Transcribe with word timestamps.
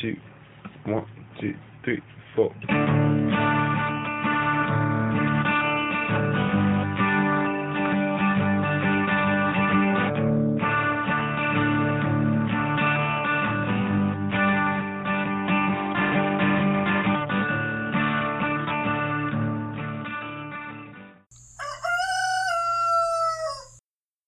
two, 0.00 0.16
one, 0.86 1.06
two, 1.40 1.54
three, 1.84 2.00
four. 2.36 2.54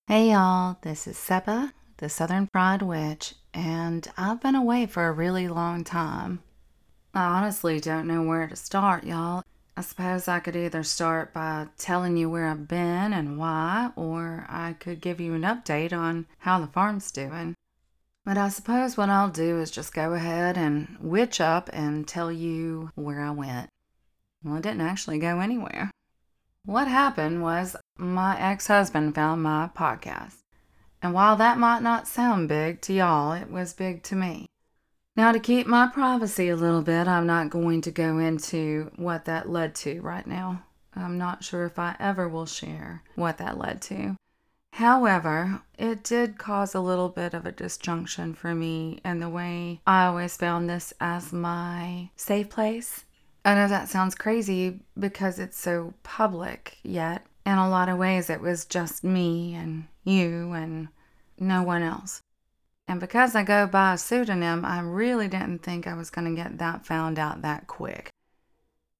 Hey 0.08 0.32
y'all, 0.32 0.76
this 0.82 1.06
is 1.06 1.16
Seba, 1.16 1.72
the 1.98 2.08
Southern 2.08 2.48
Fried 2.52 2.82
Witch, 2.82 3.34
and 3.52 4.06
I've 4.16 4.40
been 4.40 4.54
away 4.54 4.86
for 4.86 5.06
a 5.06 5.12
really 5.12 5.48
long 5.48 5.84
time. 5.84 6.42
I 7.14 7.24
honestly 7.24 7.80
don't 7.80 8.06
know 8.06 8.22
where 8.22 8.46
to 8.46 8.56
start, 8.56 9.04
y'all. 9.04 9.42
I 9.76 9.82
suppose 9.82 10.28
I 10.28 10.40
could 10.40 10.56
either 10.56 10.82
start 10.82 11.32
by 11.32 11.68
telling 11.78 12.16
you 12.16 12.28
where 12.28 12.46
I've 12.46 12.68
been 12.68 13.12
and 13.12 13.38
why, 13.38 13.90
or 13.96 14.46
I 14.48 14.74
could 14.74 15.00
give 15.00 15.20
you 15.20 15.34
an 15.34 15.42
update 15.42 15.92
on 15.92 16.26
how 16.38 16.60
the 16.60 16.66
farm's 16.66 17.10
doing. 17.10 17.54
But 18.24 18.36
I 18.36 18.50
suppose 18.50 18.96
what 18.96 19.08
I'll 19.08 19.30
do 19.30 19.58
is 19.58 19.70
just 19.70 19.94
go 19.94 20.12
ahead 20.12 20.58
and 20.58 20.98
witch 21.00 21.40
up 21.40 21.70
and 21.72 22.06
tell 22.06 22.30
you 22.30 22.90
where 22.94 23.20
I 23.20 23.30
went. 23.30 23.70
Well, 24.44 24.56
I 24.56 24.60
didn't 24.60 24.82
actually 24.82 25.18
go 25.18 25.40
anywhere. 25.40 25.90
What 26.66 26.86
happened 26.86 27.42
was 27.42 27.74
my 27.96 28.38
ex 28.38 28.66
husband 28.66 29.14
found 29.14 29.42
my 29.42 29.70
podcast. 29.74 30.39
And 31.02 31.14
while 31.14 31.36
that 31.36 31.58
might 31.58 31.82
not 31.82 32.08
sound 32.08 32.48
big 32.48 32.80
to 32.82 32.92
y'all, 32.92 33.32
it 33.32 33.50
was 33.50 33.72
big 33.72 34.02
to 34.04 34.14
me. 34.14 34.46
Now, 35.16 35.32
to 35.32 35.40
keep 35.40 35.66
my 35.66 35.86
privacy 35.86 36.48
a 36.48 36.56
little 36.56 36.82
bit, 36.82 37.08
I'm 37.08 37.26
not 37.26 37.50
going 37.50 37.80
to 37.82 37.90
go 37.90 38.18
into 38.18 38.90
what 38.96 39.24
that 39.24 39.48
led 39.48 39.74
to 39.76 40.00
right 40.00 40.26
now. 40.26 40.62
I'm 40.94 41.18
not 41.18 41.44
sure 41.44 41.66
if 41.66 41.78
I 41.78 41.96
ever 41.98 42.28
will 42.28 42.46
share 42.46 43.02
what 43.14 43.38
that 43.38 43.58
led 43.58 43.82
to. 43.82 44.16
However, 44.74 45.62
it 45.78 46.04
did 46.04 46.38
cause 46.38 46.74
a 46.74 46.80
little 46.80 47.08
bit 47.08 47.34
of 47.34 47.44
a 47.44 47.52
disjunction 47.52 48.34
for 48.34 48.54
me 48.54 49.00
in 49.04 49.20
the 49.20 49.28
way 49.28 49.80
I 49.86 50.06
always 50.06 50.36
found 50.36 50.70
this 50.70 50.92
as 51.00 51.32
my 51.32 52.10
safe 52.16 52.48
place 52.48 53.04
I 53.44 53.54
know 53.54 53.68
that 53.68 53.88
sounds 53.88 54.14
crazy 54.14 54.80
because 54.98 55.38
it's 55.38 55.58
so 55.58 55.94
public, 56.02 56.78
yet 56.82 57.24
in 57.46 57.56
a 57.56 57.70
lot 57.70 57.88
of 57.88 57.96
ways 57.96 58.28
it 58.28 58.40
was 58.40 58.66
just 58.66 59.02
me 59.02 59.54
and 59.54 59.86
you 60.04 60.52
and 60.52 60.88
no 61.38 61.62
one 61.62 61.82
else. 61.82 62.22
And 62.88 62.98
because 62.98 63.34
I 63.34 63.44
go 63.44 63.66
by 63.66 63.94
a 63.94 63.98
pseudonym, 63.98 64.64
I 64.64 64.80
really 64.80 65.28
didn't 65.28 65.62
think 65.62 65.86
I 65.86 65.94
was 65.94 66.10
going 66.10 66.28
to 66.28 66.42
get 66.42 66.58
that 66.58 66.84
found 66.84 67.18
out 67.18 67.42
that 67.42 67.66
quick. 67.66 68.10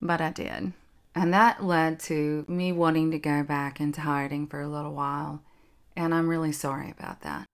But 0.01 0.21
I 0.21 0.31
did. 0.31 0.73
And 1.15 1.35
that 1.35 1.65
led 1.65 1.99
to 2.01 2.45
me 2.47 2.73
wanting 2.73 3.11
to 3.11 3.19
go 3.19 3.43
back 3.43 3.81
into 3.81 4.03
hiding 4.03 4.47
for 4.47 4.61
a 4.61 4.69
little 4.69 4.95
while. 4.95 5.43
And 5.97 6.15
I'm 6.15 6.29
really 6.29 6.53
sorry 6.53 6.91
about 6.91 7.23
that. 7.23 7.47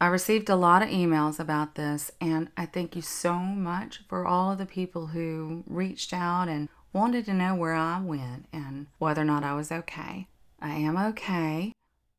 I 0.00 0.06
received 0.06 0.48
a 0.48 0.56
lot 0.56 0.82
of 0.82 0.88
emails 0.88 1.38
about 1.38 1.76
this, 1.76 2.10
and 2.20 2.50
I 2.56 2.66
thank 2.66 2.96
you 2.96 3.02
so 3.02 3.34
much 3.34 4.02
for 4.08 4.26
all 4.26 4.50
of 4.50 4.58
the 4.58 4.66
people 4.66 5.08
who 5.08 5.62
reached 5.66 6.12
out 6.12 6.48
and 6.48 6.68
wanted 6.92 7.24
to 7.26 7.32
know 7.32 7.54
where 7.54 7.74
I 7.74 8.00
went 8.00 8.46
and 8.52 8.88
whether 8.98 9.22
or 9.22 9.24
not 9.24 9.44
I 9.44 9.54
was 9.54 9.70
okay. 9.70 10.26
I 10.60 10.70
am 10.70 10.96
okay. 10.96 11.72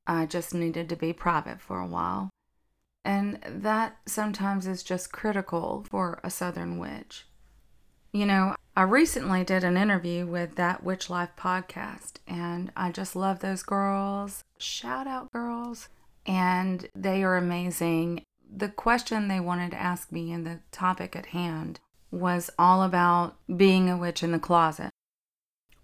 I 0.05 0.25
just 0.25 0.53
needed 0.53 0.89
to 0.89 0.95
be 0.95 1.13
private 1.13 1.61
for 1.61 1.79
a 1.79 1.87
while. 1.87 2.29
And 3.05 3.39
that 3.47 3.97
sometimes 4.05 4.65
is 4.65 4.83
just 4.83 5.11
critical 5.11 5.85
for 5.89 6.19
a 6.23 6.29
Southern 6.29 6.77
witch. 6.77 7.25
You 8.11 8.25
know, 8.25 8.55
I 8.75 8.83
recently 8.83 9.43
did 9.43 9.63
an 9.63 9.75
interview 9.75 10.25
with 10.25 10.55
that 10.55 10.83
Witch 10.83 11.09
Life 11.09 11.31
podcast, 11.37 12.17
and 12.27 12.71
I 12.77 12.91
just 12.91 13.15
love 13.15 13.39
those 13.39 13.63
girls. 13.63 14.43
Shout 14.57 15.07
out, 15.07 15.31
girls 15.31 15.89
and 16.25 16.87
they 16.95 17.23
are 17.23 17.37
amazing. 17.37 18.23
The 18.55 18.69
question 18.69 19.27
they 19.27 19.39
wanted 19.39 19.71
to 19.71 19.81
ask 19.81 20.11
me 20.11 20.31
and 20.31 20.45
the 20.45 20.59
topic 20.71 21.15
at 21.15 21.27
hand 21.27 21.79
was 22.11 22.49
all 22.59 22.83
about 22.83 23.35
being 23.55 23.89
a 23.89 23.97
witch 23.97 24.23
in 24.23 24.31
the 24.31 24.39
closet. 24.39 24.91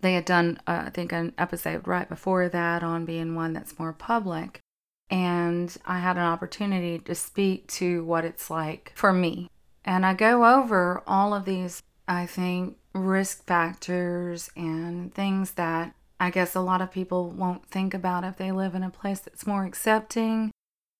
They 0.02 0.14
had 0.14 0.26
done, 0.26 0.60
uh, 0.66 0.84
I 0.86 0.90
think, 0.90 1.12
an 1.12 1.34
episode 1.38 1.88
right 1.88 2.08
before 2.08 2.48
that 2.50 2.84
on 2.84 3.06
being 3.06 3.36
one 3.36 3.54
that's 3.54 3.78
more 3.78 3.94
public. 3.94 4.62
And 5.10 5.76
I 5.86 6.00
had 6.00 6.18
an 6.18 6.24
opportunity 6.24 7.00
to 7.00 7.16
speak 7.16 7.68
to 7.68 8.04
what 8.06 8.26
it's 8.26 8.50
like 8.50 8.92
for 8.96 9.12
me. 9.12 9.50
And 9.84 10.06
I 10.06 10.14
go 10.14 10.46
over 10.46 11.04
all 11.08 11.34
of 11.34 11.46
these, 11.46 11.82
I 12.08 12.26
think, 12.26 12.78
risk 12.94 13.46
factors 13.46 14.50
and 14.56 15.14
things 15.14 15.52
that 15.52 15.96
I 16.20 16.30
guess 16.30 16.54
a 16.54 16.62
lot 16.62 16.82
of 16.82 16.92
people 16.92 17.30
won't 17.30 17.66
think 17.68 17.94
about 17.94 18.24
if 18.24 18.38
they 18.38 18.52
live 18.52 18.76
in 18.76 18.84
a 18.84 18.90
place 18.90 19.20
that's 19.20 19.48
more 19.48 19.64
accepting, 19.64 20.52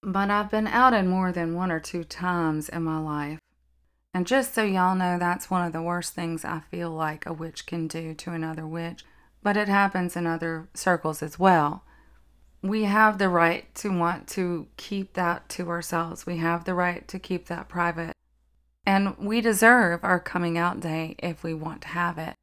but 0.02 0.30
I've 0.30 0.50
been 0.50 0.68
outed 0.68 1.06
more 1.06 1.32
than 1.32 1.56
one 1.56 1.72
or 1.72 1.80
two 1.80 2.04
times 2.04 2.70
in 2.70 2.84
my 2.84 3.00
life. 3.00 3.40
And 4.14 4.26
just 4.26 4.54
so 4.54 4.64
y'all 4.64 4.96
know, 4.96 5.18
that's 5.20 5.50
one 5.50 5.66
of 5.66 5.74
the 5.74 5.82
worst 5.82 6.14
things 6.14 6.44
I 6.44 6.62
feel 6.72 6.90
like 6.90 7.26
a 7.26 7.34
witch 7.34 7.66
can 7.66 7.88
do 7.88 8.14
to 8.16 8.32
another 8.32 8.66
witch, 8.66 9.06
but 9.44 9.56
it 9.56 9.68
happens 9.68 10.16
in 10.16 10.26
other 10.26 10.68
circles 10.74 11.22
as 11.22 11.38
well. 11.38 11.84
We 12.62 12.84
have 12.86 13.18
the 13.18 13.30
right 13.30 13.74
to 13.76 13.98
want 13.98 14.28
to 14.30 14.68
keep 14.78 15.14
that 15.14 15.48
to 15.50 15.70
ourselves. 15.70 16.26
We 16.26 16.38
have 16.38 16.66
the 16.66 16.74
right 16.74 17.08
to 17.08 17.20
keep 17.20 17.46
that 17.48 17.70
private. 17.70 18.14
And 18.86 19.16
we 19.18 19.40
deserve 19.40 20.04
our 20.04 20.20
coming 20.20 20.58
out 20.58 20.80
day 20.80 21.16
if 21.20 21.44
we 21.44 21.54
want 21.54 21.84
to 21.84 21.90
have 21.90 22.18
it 22.18 22.36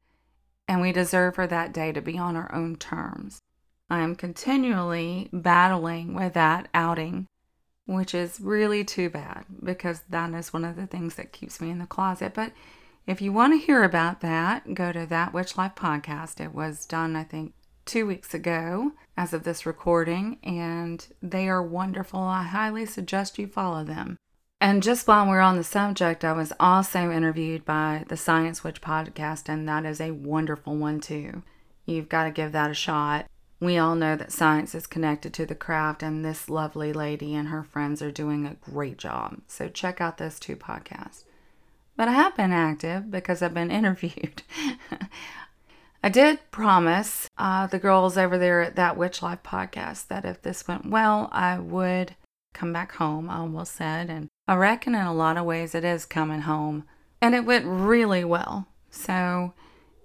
and 0.67 0.81
we 0.81 0.91
deserve 0.91 1.35
for 1.35 1.47
that 1.47 1.73
day 1.73 1.91
to 1.91 2.01
be 2.01 2.17
on 2.17 2.35
our 2.35 2.53
own 2.53 2.75
terms. 2.75 3.39
I 3.89 3.99
am 3.99 4.15
continually 4.15 5.29
battling 5.31 6.13
with 6.13 6.33
that 6.33 6.67
outing, 6.73 7.27
which 7.87 8.13
is 8.13 8.39
really 8.39 8.83
too 8.83 9.09
bad 9.09 9.45
because 9.63 10.01
that 10.09 10.33
is 10.33 10.53
one 10.53 10.65
of 10.65 10.75
the 10.75 10.85
things 10.85 11.15
that 11.15 11.31
keeps 11.31 11.59
me 11.59 11.71
in 11.71 11.79
the 11.79 11.87
closet. 11.87 12.33
But 12.33 12.51
if 13.07 13.21
you 13.21 13.31
want 13.31 13.53
to 13.53 13.65
hear 13.65 13.83
about 13.83 14.21
that, 14.21 14.73
go 14.73 14.91
to 14.91 15.05
That 15.05 15.33
Witch 15.33 15.57
Life 15.57 15.73
podcast. 15.75 16.43
It 16.43 16.53
was 16.53 16.85
done, 16.85 17.15
I 17.15 17.23
think, 17.23 17.53
two 17.85 18.05
weeks 18.05 18.33
ago 18.33 18.91
as 19.15 19.33
of 19.33 19.43
this 19.43 19.65
recording, 19.65 20.37
and 20.43 21.07
they 21.23 21.47
are 21.47 21.63
wonderful. 21.63 22.19
I 22.19 22.43
highly 22.43 22.85
suggest 22.85 23.39
you 23.39 23.47
follow 23.47 23.85
them. 23.85 24.17
And 24.59 24.83
just 24.83 25.07
while 25.07 25.27
we're 25.27 25.39
on 25.39 25.55
the 25.55 25.63
subject, 25.63 26.25
I 26.25 26.33
was 26.33 26.51
also 26.59 27.09
interviewed 27.11 27.63
by 27.63 28.03
the 28.09 28.17
Science 28.17 28.63
Witch 28.63 28.81
podcast, 28.81 29.47
and 29.47 29.69
that 29.69 29.85
is 29.85 30.01
a 30.01 30.11
wonderful 30.11 30.75
one 30.75 30.99
too. 30.99 31.43
You've 31.85 32.09
got 32.09 32.25
to 32.25 32.31
give 32.31 32.51
that 32.51 32.71
a 32.71 32.73
shot. 32.73 33.27
We 33.59 33.77
all 33.77 33.95
know 33.95 34.15
that 34.15 34.31
science 34.31 34.75
is 34.75 34.85
connected 34.85 35.33
to 35.33 35.45
the 35.45 35.55
craft, 35.55 36.03
and 36.03 36.23
this 36.23 36.49
lovely 36.49 36.93
lady 36.93 37.33
and 37.33 37.47
her 37.47 37.63
friends 37.63 38.01
are 38.01 38.11
doing 38.11 38.45
a 38.45 38.55
great 38.55 38.97
job. 38.97 39.41
So 39.47 39.67
check 39.67 39.99
out 39.99 40.17
those 40.17 40.39
two 40.39 40.55
podcasts. 40.55 41.23
But 41.95 42.07
I 42.07 42.11
have 42.11 42.37
been 42.37 42.51
active 42.51 43.09
because 43.09 43.41
I've 43.41 43.55
been 43.55 43.71
interviewed. 43.79 44.43
I 46.03 46.09
did 46.09 46.39
promise 46.51 47.27
uh, 47.37 47.65
the 47.65 47.79
girls 47.79 48.17
over 48.17 48.37
there 48.37 48.61
at 48.61 48.75
that 48.75 48.95
Witch 48.95 49.23
Life 49.23 49.41
podcast 49.43 50.07
that 50.07 50.23
if 50.23 50.41
this 50.43 50.67
went 50.67 50.85
well, 50.85 51.27
I 51.31 51.57
would 51.57 52.15
come 52.53 52.71
back 52.71 52.93
home, 52.93 53.29
I 53.29 53.37
almost 53.37 53.73
said, 53.75 54.09
and 54.09 54.29
I 54.47 54.55
reckon 54.55 54.93
in 54.93 55.01
a 55.01 55.13
lot 55.13 55.37
of 55.37 55.45
ways 55.45 55.73
it 55.73 55.83
is 55.83 56.05
coming 56.05 56.41
home. 56.41 56.85
And 57.19 57.33
it 57.33 57.45
went 57.45 57.65
really 57.65 58.23
well. 58.23 58.67
So 58.91 59.53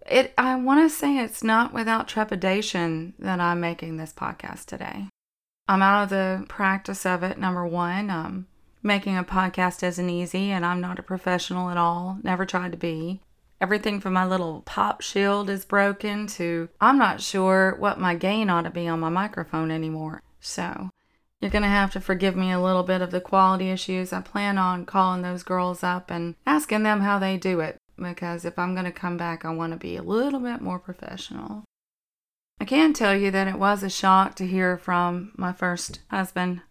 it 0.06 0.32
I 0.36 0.56
want 0.56 0.80
to 0.88 0.94
say 0.94 1.18
it's 1.18 1.42
not 1.42 1.72
without 1.72 2.08
trepidation 2.08 3.14
that 3.18 3.40
I'm 3.40 3.60
making 3.60 3.96
this 3.96 4.12
podcast 4.12 4.66
today. 4.66 5.08
I'm 5.68 5.82
out 5.82 6.04
of 6.04 6.10
the 6.10 6.44
practice 6.48 7.06
of 7.06 7.22
it, 7.22 7.38
number 7.38 7.66
one. 7.66 8.10
Um, 8.10 8.46
making 8.82 9.16
a 9.16 9.24
podcast 9.24 9.82
isn't 9.82 10.10
easy, 10.10 10.50
and 10.50 10.66
I'm 10.66 10.80
not 10.80 10.98
a 10.98 11.02
professional 11.02 11.70
at 11.70 11.76
all, 11.76 12.18
never 12.22 12.44
tried 12.44 12.72
to 12.72 12.78
be. 12.78 13.20
Everything 13.60 14.00
from 14.00 14.14
my 14.14 14.26
little 14.26 14.62
pop 14.62 15.02
shield 15.02 15.48
is 15.48 15.64
broken 15.64 16.26
to 16.28 16.68
I'm 16.80 16.98
not 16.98 17.20
sure 17.20 17.76
what 17.78 18.00
my 18.00 18.16
gain 18.16 18.50
ought 18.50 18.62
to 18.62 18.70
be 18.70 18.88
on 18.88 18.98
my 18.98 19.08
microphone 19.08 19.70
anymore. 19.70 20.22
So 20.40 20.90
you're 21.40 21.50
going 21.50 21.62
to 21.62 21.68
have 21.68 21.92
to 21.92 22.00
forgive 22.00 22.34
me 22.34 22.50
a 22.50 22.60
little 22.60 22.82
bit 22.82 23.02
of 23.02 23.12
the 23.12 23.20
quality 23.20 23.70
issues. 23.70 24.12
I 24.12 24.20
plan 24.20 24.58
on 24.58 24.84
calling 24.84 25.22
those 25.22 25.44
girls 25.44 25.84
up 25.84 26.10
and 26.10 26.34
asking 26.44 26.82
them 26.82 27.02
how 27.02 27.20
they 27.20 27.36
do 27.36 27.60
it 27.60 27.78
because 28.02 28.44
if 28.44 28.58
I'm 28.58 28.74
going 28.74 28.84
to 28.84 28.92
come 28.92 29.16
back, 29.16 29.44
I 29.44 29.50
want 29.50 29.72
to 29.72 29.78
be 29.78 29.96
a 29.96 30.02
little 30.02 30.40
bit 30.40 30.60
more 30.60 30.78
professional. 30.78 31.64
I 32.60 32.64
can 32.64 32.92
tell 32.92 33.16
you 33.16 33.30
that 33.30 33.48
it 33.48 33.58
was 33.58 33.82
a 33.82 33.90
shock 33.90 34.36
to 34.36 34.46
hear 34.46 34.76
from 34.76 35.32
my 35.36 35.52
first 35.52 36.00
husband. 36.10 36.62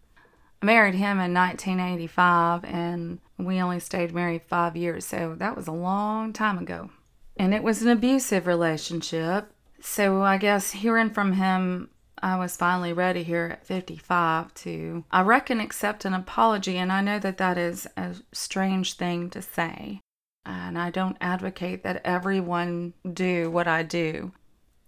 I 0.62 0.66
married 0.66 0.94
him 0.94 1.20
in 1.20 1.34
1985 1.34 2.64
and 2.64 3.18
we 3.36 3.60
only 3.60 3.80
stayed 3.80 4.14
married 4.14 4.42
five 4.42 4.76
years, 4.76 5.04
so 5.04 5.34
that 5.38 5.56
was 5.56 5.66
a 5.66 5.72
long 5.72 6.32
time 6.32 6.58
ago. 6.58 6.90
And 7.36 7.52
it 7.52 7.62
was 7.62 7.82
an 7.82 7.88
abusive 7.88 8.46
relationship. 8.46 9.52
So 9.80 10.22
I 10.22 10.38
guess 10.38 10.70
hearing 10.70 11.10
from 11.10 11.32
him 11.32 11.90
I 12.22 12.36
was 12.36 12.56
finally 12.56 12.92
ready 12.92 13.24
here 13.24 13.50
at 13.52 13.66
55 13.66 14.54
to, 14.54 15.04
I 15.10 15.22
reckon, 15.22 15.58
accept 15.58 16.04
an 16.04 16.14
apology. 16.14 16.78
And 16.78 16.92
I 16.92 17.00
know 17.00 17.18
that 17.18 17.38
that 17.38 17.58
is 17.58 17.88
a 17.96 18.14
strange 18.30 18.94
thing 18.94 19.28
to 19.30 19.42
say. 19.42 20.00
And 20.44 20.78
I 20.78 20.90
don't 20.90 21.16
advocate 21.20 21.82
that 21.84 22.02
everyone 22.04 22.94
do 23.10 23.50
what 23.50 23.68
I 23.68 23.82
do. 23.82 24.32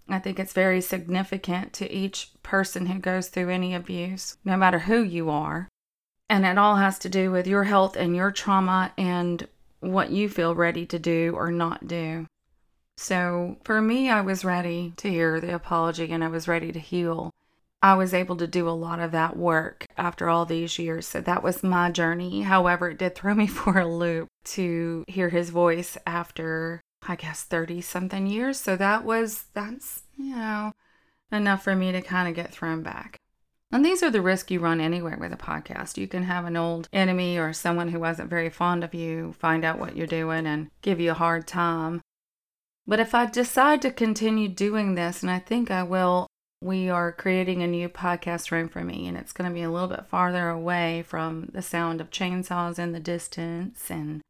I 0.09 0.19
think 0.19 0.39
it's 0.39 0.53
very 0.53 0.81
significant 0.81 1.73
to 1.75 1.91
each 1.91 2.31
person 2.43 2.87
who 2.87 2.99
goes 2.99 3.29
through 3.29 3.51
any 3.51 3.75
abuse, 3.75 4.37
no 4.45 4.57
matter 4.57 4.81
who 4.81 5.03
you 5.03 5.31
are. 5.31 5.69
And 6.29 6.45
it 6.45 6.59
all 6.59 6.77
has 6.77 6.99
to 7.01 7.09
do 7.09 7.31
with 7.31 7.47
your 7.47 7.65
health 7.65 7.97
and 7.97 8.15
your 8.17 8.31
trauma 8.31 8.93
and 8.99 9.47
what 9.81 10.11
you 10.11 10.29
feel 10.29 10.55
ready 10.55 10.87
to 10.87 10.99
do 10.99 11.35
or 11.37 11.51
not 11.51 11.87
do. 11.87 12.27
So 12.97 13.59
for 13.65 13.81
me, 13.81 14.11
I 14.11 14.21
was 14.21 14.45
ready 14.45 14.93
to 14.97 15.11
hear 15.11 15.41
the 15.41 15.55
apology 15.55 16.11
and 16.11 16.23
I 16.23 16.29
was 16.29 16.49
ready 16.49 16.73
to 16.73 16.79
heal. 16.79 17.31
I 17.85 17.93
was 17.93 18.15
able 18.15 18.37
to 18.37 18.47
do 18.47 18.67
a 18.67 18.71
lot 18.71 18.99
of 18.99 19.13
that 19.13 19.37
work 19.37 19.85
after 19.99 20.31
all 20.31 20.47
these 20.47 20.79
years. 20.79 21.07
So 21.07 21.21
that 21.21 21.43
was 21.43 21.63
my 21.63 21.91
journey. 21.91 22.41
However, 22.41 22.89
it 22.89 22.99
did 22.99 23.15
throw 23.15 23.35
me 23.35 23.47
for 23.59 23.79
a 23.79 23.87
loop 23.87 24.29
to 24.45 25.05
hear 25.07 25.29
his 25.29 25.51
voice 25.51 25.99
after, 26.07 26.81
I 27.07 27.17
guess, 27.17 27.43
30 27.43 27.83
something 27.83 28.27
years. 28.27 28.59
So 28.59 28.75
that 28.77 29.05
was, 29.05 29.45
that's, 29.53 30.05
you 30.17 30.35
know, 30.35 30.73
enough 31.31 31.63
for 31.63 31.77
me 31.77 31.93
to 31.93 32.01
kind 32.01 32.27
of 32.27 32.35
get 32.35 32.55
thrown 32.55 32.83
back. 32.83 33.19
And 33.71 33.85
these 33.85 34.03
are 34.03 34.11
the 34.11 34.23
risks 34.23 34.51
you 34.51 34.61
run 34.61 34.81
anywhere 34.81 35.19
with 35.21 35.35
a 35.35 35.37
podcast. 35.37 35.99
You 35.99 36.09
can 36.09 36.23
have 36.23 36.47
an 36.47 36.57
old 36.57 36.89
enemy 36.91 37.37
or 37.37 37.53
someone 37.53 37.89
who 37.89 38.01
wasn't 38.01 38.31
very 38.31 38.49
fond 38.49 38.83
of 38.83 38.95
you 38.95 39.35
find 39.35 39.63
out 39.63 39.79
what 39.79 39.95
you're 39.95 40.07
doing 40.07 40.47
and 40.47 40.71
give 40.81 41.01
you 41.01 41.11
a 41.11 41.15
hard 41.15 41.47
time. 41.47 42.01
But 42.87 43.01
if 43.01 43.15
I 43.15 43.27
decide 43.27 43.83
to 43.83 43.91
continue 43.91 44.49
doing 44.49 44.95
this, 44.95 45.23
and 45.23 45.31
I 45.31 45.39
think 45.39 45.71
I 45.71 45.83
will, 45.83 46.29
we 46.61 46.89
are 46.89 47.13
creating 47.13 47.63
a 47.63 47.67
new 47.67 47.89
podcast 47.89 48.51
room 48.51 48.69
for 48.69 48.83
me, 48.83 49.07
and 49.07 49.17
it's 49.17 49.33
going 49.33 49.49
to 49.49 49.55
be 49.55 49.63
a 49.63 49.71
little 49.71 49.89
bit 49.89 50.07
farther 50.07 50.49
away 50.49 51.05
from 51.07 51.51
the 51.53 51.63
sound 51.63 52.01
of 52.01 52.11
chainsaws 52.11 52.79
in 52.79 52.93
the 52.93 53.01
distance 53.01 53.91
and 53.91 54.23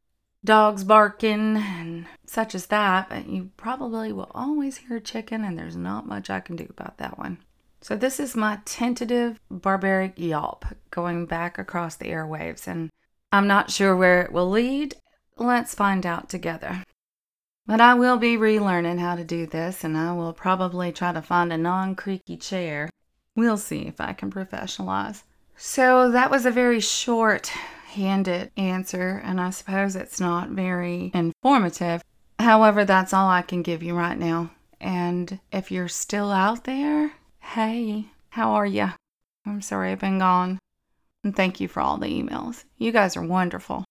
dogs 0.43 0.83
barking 0.83 1.57
and 1.57 2.05
such 2.25 2.53
as 2.53 2.67
that. 2.67 3.09
But 3.09 3.27
you 3.27 3.51
probably 3.57 4.11
will 4.11 4.31
always 4.35 4.77
hear 4.77 4.99
chicken, 4.99 5.43
and 5.43 5.57
there's 5.57 5.77
not 5.77 6.07
much 6.07 6.29
I 6.29 6.39
can 6.39 6.55
do 6.55 6.67
about 6.69 6.97
that 6.97 7.17
one. 7.17 7.37
So, 7.81 7.95
this 7.95 8.19
is 8.19 8.35
my 8.35 8.59
tentative 8.65 9.39
barbaric 9.49 10.13
yelp 10.17 10.65
going 10.89 11.25
back 11.27 11.57
across 11.57 11.95
the 11.95 12.05
airwaves, 12.05 12.67
and 12.67 12.89
I'm 13.31 13.47
not 13.47 13.71
sure 13.71 13.95
where 13.95 14.21
it 14.23 14.31
will 14.31 14.49
lead. 14.49 14.95
Let's 15.37 15.75
find 15.75 16.05
out 16.05 16.29
together. 16.29 16.83
But 17.67 17.81
I 17.81 17.95
will 17.95 18.17
be 18.17 18.37
relearning 18.37 18.99
how 18.99 19.15
to 19.15 19.23
do 19.23 19.47
this, 19.47 19.83
and 19.83 19.97
I 19.97 20.13
will 20.13 20.33
probably 20.33 20.91
try 20.91 21.11
to 21.13 21.21
find 21.21 21.51
a 21.51 21.57
non 21.57 21.95
creaky 21.95 22.37
chair. 22.37 22.89
We'll 23.35 23.57
see 23.57 23.87
if 23.87 23.99
I 23.99 24.13
can 24.13 24.31
professionalize. 24.31 25.23
So 25.57 26.11
that 26.11 26.29
was 26.29 26.45
a 26.45 26.51
very 26.51 26.79
short 26.79 27.47
handed 27.87 28.51
answer, 28.55 29.21
and 29.23 29.41
I 29.41 29.49
suppose 29.49 29.95
it's 29.95 30.19
not 30.19 30.49
very 30.49 31.11
informative. 31.13 32.03
However, 32.37 32.85
that's 32.85 33.13
all 33.13 33.29
I 33.29 33.41
can 33.41 33.63
give 33.63 33.81
you 33.81 33.95
right 33.95 34.17
now. 34.17 34.51
And 34.79 35.39
if 35.51 35.71
you're 35.71 35.87
still 35.87 36.31
out 36.31 36.65
there, 36.65 37.13
hey, 37.39 38.05
how 38.29 38.51
are 38.53 38.65
you? 38.65 38.89
I'm 39.45 39.61
sorry 39.61 39.91
I've 39.91 39.99
been 39.99 40.19
gone. 40.19 40.59
And 41.23 41.35
thank 41.35 41.59
you 41.59 41.67
for 41.67 41.79
all 41.79 41.97
the 41.97 42.07
emails. 42.07 42.65
You 42.77 42.91
guys 42.91 43.17
are 43.17 43.25
wonderful. 43.25 43.85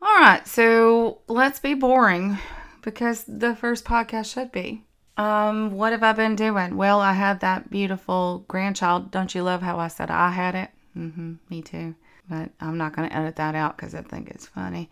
All 0.00 0.20
right, 0.20 0.46
so 0.48 1.20
let's 1.28 1.60
be 1.60 1.74
boring 1.74 2.38
because 2.82 3.24
the 3.26 3.54
first 3.54 3.84
podcast 3.84 4.32
should 4.32 4.52
be. 4.52 4.84
Um, 5.16 5.72
what 5.72 5.92
have 5.92 6.04
I 6.04 6.12
been 6.12 6.36
doing? 6.36 6.76
Well, 6.76 7.00
I 7.00 7.12
had 7.12 7.40
that 7.40 7.70
beautiful 7.70 8.44
grandchild. 8.46 9.10
Don't 9.10 9.34
you 9.34 9.42
love 9.42 9.62
how 9.62 9.78
I 9.78 9.88
said 9.88 10.10
I 10.10 10.30
had 10.30 10.54
it? 10.54 10.70
Mm-hmm, 10.96 11.34
me 11.50 11.62
too. 11.62 11.94
But 12.30 12.50
I'm 12.60 12.78
not 12.78 12.94
going 12.94 13.08
to 13.08 13.16
edit 13.16 13.36
that 13.36 13.54
out 13.54 13.76
because 13.76 13.94
I 13.94 14.02
think 14.02 14.30
it's 14.30 14.46
funny. 14.46 14.90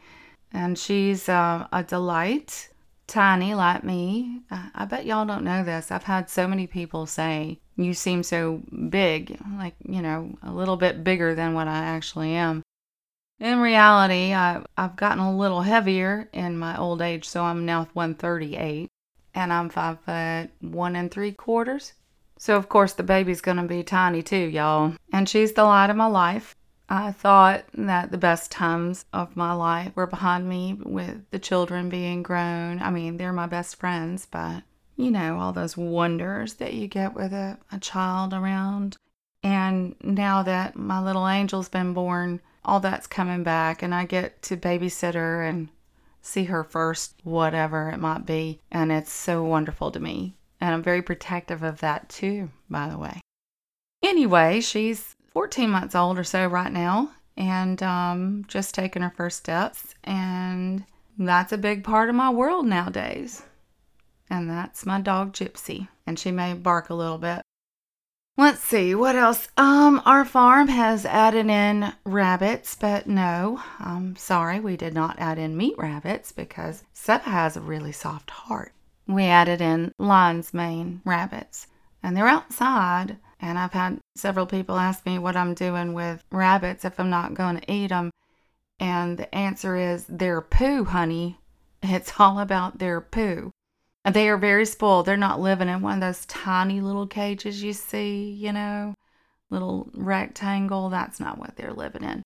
And 0.52 0.76
she's 0.76 1.28
uh, 1.28 1.68
a 1.70 1.84
delight, 1.84 2.70
tiny 3.06 3.54
like 3.54 3.84
me. 3.84 4.40
I 4.50 4.84
bet 4.84 5.06
y'all 5.06 5.26
don't 5.26 5.44
know 5.44 5.62
this. 5.62 5.92
I've 5.92 6.04
had 6.04 6.28
so 6.28 6.48
many 6.48 6.66
people 6.66 7.06
say, 7.06 7.60
You 7.76 7.94
seem 7.94 8.22
so 8.22 8.62
big, 8.88 9.38
like, 9.58 9.74
you 9.86 10.02
know, 10.02 10.34
a 10.42 10.52
little 10.52 10.76
bit 10.76 11.04
bigger 11.04 11.34
than 11.34 11.54
what 11.54 11.68
I 11.68 11.78
actually 11.84 12.32
am. 12.32 12.62
In 13.38 13.60
reality, 13.60 14.32
I, 14.32 14.64
I've 14.78 14.96
gotten 14.96 15.18
a 15.18 15.36
little 15.36 15.60
heavier 15.60 16.28
in 16.32 16.56
my 16.56 16.78
old 16.78 17.02
age, 17.02 17.28
so 17.28 17.44
I'm 17.44 17.66
now 17.66 17.86
138 17.92 18.90
and 19.34 19.52
I'm 19.52 19.68
five 19.68 20.00
foot 20.00 20.50
one 20.60 20.96
and 20.96 21.10
three 21.10 21.32
quarters. 21.32 21.92
So, 22.38 22.56
of 22.56 22.68
course, 22.70 22.94
the 22.94 23.02
baby's 23.02 23.42
gonna 23.42 23.64
be 23.64 23.82
tiny 23.82 24.22
too, 24.22 24.36
y'all. 24.36 24.94
And 25.12 25.28
she's 25.28 25.52
the 25.52 25.64
light 25.64 25.90
of 25.90 25.96
my 25.96 26.06
life. 26.06 26.56
I 26.88 27.12
thought 27.12 27.64
that 27.74 28.10
the 28.10 28.18
best 28.18 28.50
times 28.50 29.04
of 29.12 29.36
my 29.36 29.52
life 29.52 29.92
were 29.94 30.06
behind 30.06 30.48
me 30.48 30.78
with 30.82 31.28
the 31.30 31.38
children 31.38 31.88
being 31.90 32.22
grown. 32.22 32.80
I 32.80 32.90
mean, 32.90 33.16
they're 33.16 33.32
my 33.32 33.46
best 33.46 33.76
friends, 33.76 34.26
but 34.30 34.62
you 34.96 35.10
know, 35.10 35.38
all 35.38 35.52
those 35.52 35.76
wonders 35.76 36.54
that 36.54 36.72
you 36.72 36.86
get 36.88 37.12
with 37.12 37.32
a, 37.34 37.58
a 37.70 37.78
child 37.80 38.32
around. 38.32 38.96
And 39.42 39.94
now 40.02 40.42
that 40.42 40.76
my 40.76 41.02
little 41.02 41.26
angel's 41.26 41.68
been 41.68 41.92
born, 41.92 42.40
all 42.66 42.80
that's 42.80 43.06
coming 43.06 43.44
back 43.44 43.82
and 43.82 43.94
I 43.94 44.04
get 44.04 44.42
to 44.42 44.56
babysit 44.56 45.14
her 45.14 45.42
and 45.42 45.68
see 46.20 46.44
her 46.44 46.64
first, 46.64 47.14
whatever 47.22 47.88
it 47.90 47.98
might 47.98 48.26
be. 48.26 48.60
And 48.70 48.90
it's 48.90 49.12
so 49.12 49.44
wonderful 49.44 49.92
to 49.92 50.00
me. 50.00 50.36
And 50.60 50.74
I'm 50.74 50.82
very 50.82 51.00
protective 51.00 51.62
of 51.62 51.80
that 51.80 52.08
too, 52.08 52.50
by 52.68 52.88
the 52.88 52.98
way. 52.98 53.20
Anyway, 54.02 54.60
she's 54.60 55.14
14 55.28 55.70
months 55.70 55.94
old 55.94 56.18
or 56.18 56.24
so 56.24 56.46
right 56.46 56.72
now 56.72 57.12
and 57.36 57.82
um, 57.82 58.44
just 58.48 58.74
taking 58.74 59.02
her 59.02 59.12
first 59.16 59.38
steps. 59.38 59.94
And 60.02 60.84
that's 61.18 61.52
a 61.52 61.58
big 61.58 61.84
part 61.84 62.08
of 62.08 62.14
my 62.16 62.30
world 62.30 62.66
nowadays. 62.66 63.42
And 64.28 64.50
that's 64.50 64.84
my 64.84 65.00
dog 65.00 65.32
Gypsy. 65.32 65.86
And 66.06 66.18
she 66.18 66.32
may 66.32 66.54
bark 66.54 66.90
a 66.90 66.94
little 66.94 67.18
bit, 67.18 67.42
Let's 68.38 68.62
see, 68.62 68.94
what 68.94 69.16
else? 69.16 69.48
Um, 69.56 70.02
our 70.04 70.26
farm 70.26 70.68
has 70.68 71.06
added 71.06 71.46
in 71.46 71.94
rabbits, 72.04 72.74
but 72.74 73.06
no, 73.06 73.62
I'm 73.78 74.14
sorry, 74.16 74.60
we 74.60 74.76
did 74.76 74.92
not 74.92 75.18
add 75.18 75.38
in 75.38 75.56
meat 75.56 75.74
rabbits 75.78 76.32
because 76.32 76.84
Seba 76.92 77.24
has 77.24 77.56
a 77.56 77.62
really 77.62 77.92
soft 77.92 78.28
heart. 78.28 78.72
We 79.08 79.24
added 79.24 79.62
in 79.62 79.92
lion's 79.98 80.52
mane 80.52 81.00
rabbits, 81.06 81.68
and 82.02 82.14
they're 82.14 82.26
outside. 82.28 83.16
And 83.40 83.58
I've 83.58 83.72
had 83.72 84.00
several 84.16 84.46
people 84.46 84.76
ask 84.76 85.06
me 85.06 85.18
what 85.18 85.36
I'm 85.36 85.54
doing 85.54 85.94
with 85.94 86.22
rabbits 86.30 86.84
if 86.84 87.00
I'm 87.00 87.10
not 87.10 87.32
going 87.32 87.60
to 87.60 87.72
eat 87.72 87.88
them. 87.88 88.10
And 88.78 89.16
the 89.16 89.34
answer 89.34 89.76
is 89.76 90.04
their 90.06 90.42
poo, 90.42 90.84
honey. 90.84 91.38
It's 91.82 92.18
all 92.18 92.40
about 92.40 92.78
their 92.78 93.00
poo. 93.00 93.52
They 94.10 94.28
are 94.28 94.36
very 94.36 94.66
spoiled. 94.66 95.06
They're 95.06 95.16
not 95.16 95.40
living 95.40 95.68
in 95.68 95.82
one 95.82 95.94
of 95.94 96.00
those 96.00 96.26
tiny 96.26 96.80
little 96.80 97.06
cages 97.06 97.62
you 97.62 97.72
see, 97.72 98.30
you 98.30 98.52
know, 98.52 98.94
little 99.50 99.90
rectangle. 99.94 100.90
That's 100.90 101.18
not 101.18 101.38
what 101.38 101.56
they're 101.56 101.72
living 101.72 102.04
in. 102.04 102.22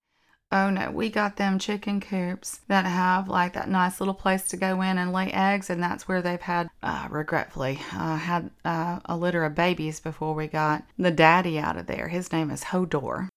Oh 0.52 0.68
no, 0.68 0.90
we 0.90 1.10
got 1.10 1.37
them 1.37 1.60
chicken 1.60 2.00
coops 2.00 2.60
that 2.66 2.84
have 2.84 3.28
like 3.28 3.52
that 3.52 3.68
nice 3.68 4.00
little 4.00 4.14
place 4.14 4.49
to 4.49 4.56
go 4.56 4.82
in 4.82 4.99
and 4.99 5.12
lay 5.12 5.30
eggs, 5.30 5.70
and 5.70 5.80
that's 5.80 6.08
where 6.08 6.20
they've 6.20 6.40
had, 6.40 6.68
uh, 6.82 7.06
regretfully, 7.08 7.78
uh, 7.94 8.16
had 8.16 8.50
uh, 8.64 8.99
a 9.04 9.16
litter 9.16 9.44
of 9.44 9.54
babies 9.54 10.00
before 10.00 10.34
we 10.34 10.49
got 10.49 10.82
the 10.99 11.12
daddy 11.12 11.58
out 11.58 11.76
of 11.76 11.87
there. 11.87 12.08
His 12.08 12.32
name 12.32 12.50
is 12.50 12.64
Hodor. 12.64 13.28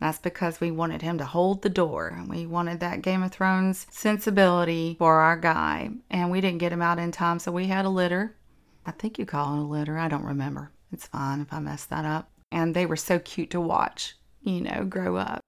That's 0.00 0.18
because 0.18 0.60
we 0.60 0.70
wanted 0.70 1.02
him 1.02 1.18
to 1.18 1.26
hold 1.26 1.60
the 1.60 1.68
door. 1.68 2.24
We 2.26 2.46
wanted 2.46 2.80
that 2.80 3.02
Game 3.02 3.22
of 3.22 3.32
Thrones 3.32 3.86
sensibility 3.90 4.96
for 4.98 5.20
our 5.20 5.36
guy, 5.36 5.90
and 6.10 6.30
we 6.30 6.40
didn't 6.40 6.58
get 6.58 6.72
him 6.72 6.80
out 6.80 6.98
in 6.98 7.12
time, 7.12 7.38
so 7.38 7.52
we 7.52 7.66
had 7.66 7.84
a 7.84 7.90
litter. 7.90 8.34
I 8.86 8.92
think 8.92 9.18
you 9.18 9.26
call 9.26 9.56
it 9.56 9.60
a 9.60 9.62
litter. 9.62 9.98
I 9.98 10.08
don't 10.08 10.24
remember. 10.24 10.72
It's 10.90 11.06
fine 11.06 11.42
if 11.42 11.52
I 11.52 11.60
mess 11.60 11.84
that 11.86 12.06
up. 12.06 12.30
And 12.50 12.74
they 12.74 12.86
were 12.86 12.96
so 12.96 13.18
cute 13.18 13.50
to 13.50 13.60
watch, 13.60 14.16
you 14.40 14.62
know, 14.62 14.84
grow 14.84 15.16
up. 15.16 15.40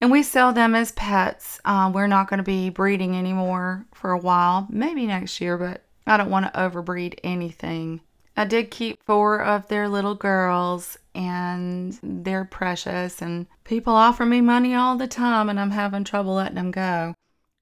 And 0.00 0.10
we 0.10 0.22
sell 0.22 0.52
them 0.52 0.74
as 0.74 0.92
pets. 0.92 1.60
Uh, 1.64 1.90
we're 1.94 2.06
not 2.06 2.28
going 2.28 2.38
to 2.38 2.44
be 2.44 2.70
breeding 2.70 3.16
anymore 3.16 3.86
for 3.94 4.10
a 4.10 4.18
while, 4.18 4.66
maybe 4.70 5.06
next 5.06 5.40
year, 5.40 5.56
but 5.56 5.82
I 6.06 6.16
don't 6.16 6.30
want 6.30 6.52
to 6.52 6.58
overbreed 6.58 7.18
anything. 7.22 8.00
I 8.36 8.44
did 8.44 8.70
keep 8.70 9.02
four 9.04 9.40
of 9.42 9.66
their 9.68 9.88
little 9.88 10.14
girls, 10.14 10.98
and 11.14 11.98
they're 12.02 12.44
precious. 12.44 13.22
And 13.22 13.46
people 13.64 13.94
offer 13.94 14.26
me 14.26 14.40
money 14.40 14.74
all 14.74 14.96
the 14.96 15.06
time, 15.06 15.48
and 15.48 15.58
I'm 15.58 15.70
having 15.70 16.04
trouble 16.04 16.34
letting 16.34 16.56
them 16.56 16.70
go. 16.70 17.14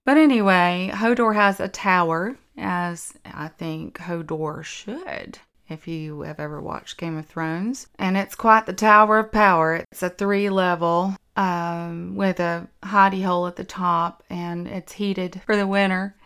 But 0.05 0.17
anyway, 0.17 0.91
Hodor 0.93 1.35
has 1.35 1.61
a 1.61 1.69
tower, 1.69 2.37
as 2.59 3.15
I 3.25 3.49
think 3.49 3.99
Hodor 3.99 4.65
should, 4.65 5.39
if 5.69 5.87
you 5.87 6.23
have 6.23 6.41
ever 6.41 6.61
watched 6.61 6.99
Game 6.99 7.17
of 7.17 7.27
Thrones. 7.27 7.87
And 7.99 8.17
it's 8.17 8.35
quite 8.35 8.67
the 8.67 8.73
tower 8.73 9.19
of 9.21 9.33
power. 9.33 9.77
It's 9.93 10.03
a 10.03 10.11
three 10.11 10.51
level 10.51 11.17
um, 11.37 12.17
with 12.17 12.41
a 12.41 12.69
hidey 12.83 13.25
hole 13.25 13.47
at 13.47 13.57
the 13.57 13.65
top, 13.65 14.25
and 14.29 14.67
it's 14.67 14.93
heated 14.93 15.41
for 15.47 15.57
the 15.57 15.67
winter 15.67 16.17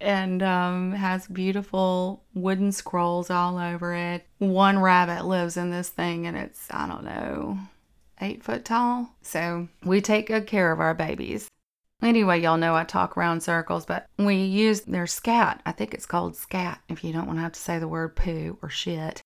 and 0.00 0.42
um, 0.42 0.92
has 0.92 1.26
beautiful 1.26 2.22
wooden 2.34 2.72
scrolls 2.72 3.30
all 3.30 3.58
over 3.58 3.94
it. 3.94 4.26
One 4.38 4.78
rabbit 4.78 5.24
lives 5.24 5.56
in 5.56 5.70
this 5.70 5.88
thing, 5.88 6.26
and 6.26 6.36
it's, 6.36 6.66
I 6.70 6.86
don't 6.86 7.04
know, 7.04 7.58
eight 8.20 8.42
foot 8.42 8.64
tall. 8.64 9.14
So 9.22 9.68
we 9.84 10.00
take 10.00 10.26
good 10.26 10.46
care 10.46 10.72
of 10.72 10.80
our 10.80 10.94
babies. 10.94 11.48
Anyway, 12.00 12.40
y'all 12.40 12.56
know 12.56 12.76
I 12.76 12.84
talk 12.84 13.16
round 13.16 13.42
circles, 13.42 13.84
but 13.84 14.06
we 14.18 14.36
use 14.36 14.82
their 14.82 15.06
scat. 15.06 15.60
I 15.66 15.72
think 15.72 15.94
it's 15.94 16.06
called 16.06 16.36
scat 16.36 16.80
if 16.88 17.02
you 17.02 17.12
don't 17.12 17.26
want 17.26 17.38
to 17.38 17.42
have 17.42 17.52
to 17.52 17.60
say 17.60 17.78
the 17.78 17.88
word 17.88 18.14
poo 18.14 18.56
or 18.62 18.68
shit. 18.68 19.20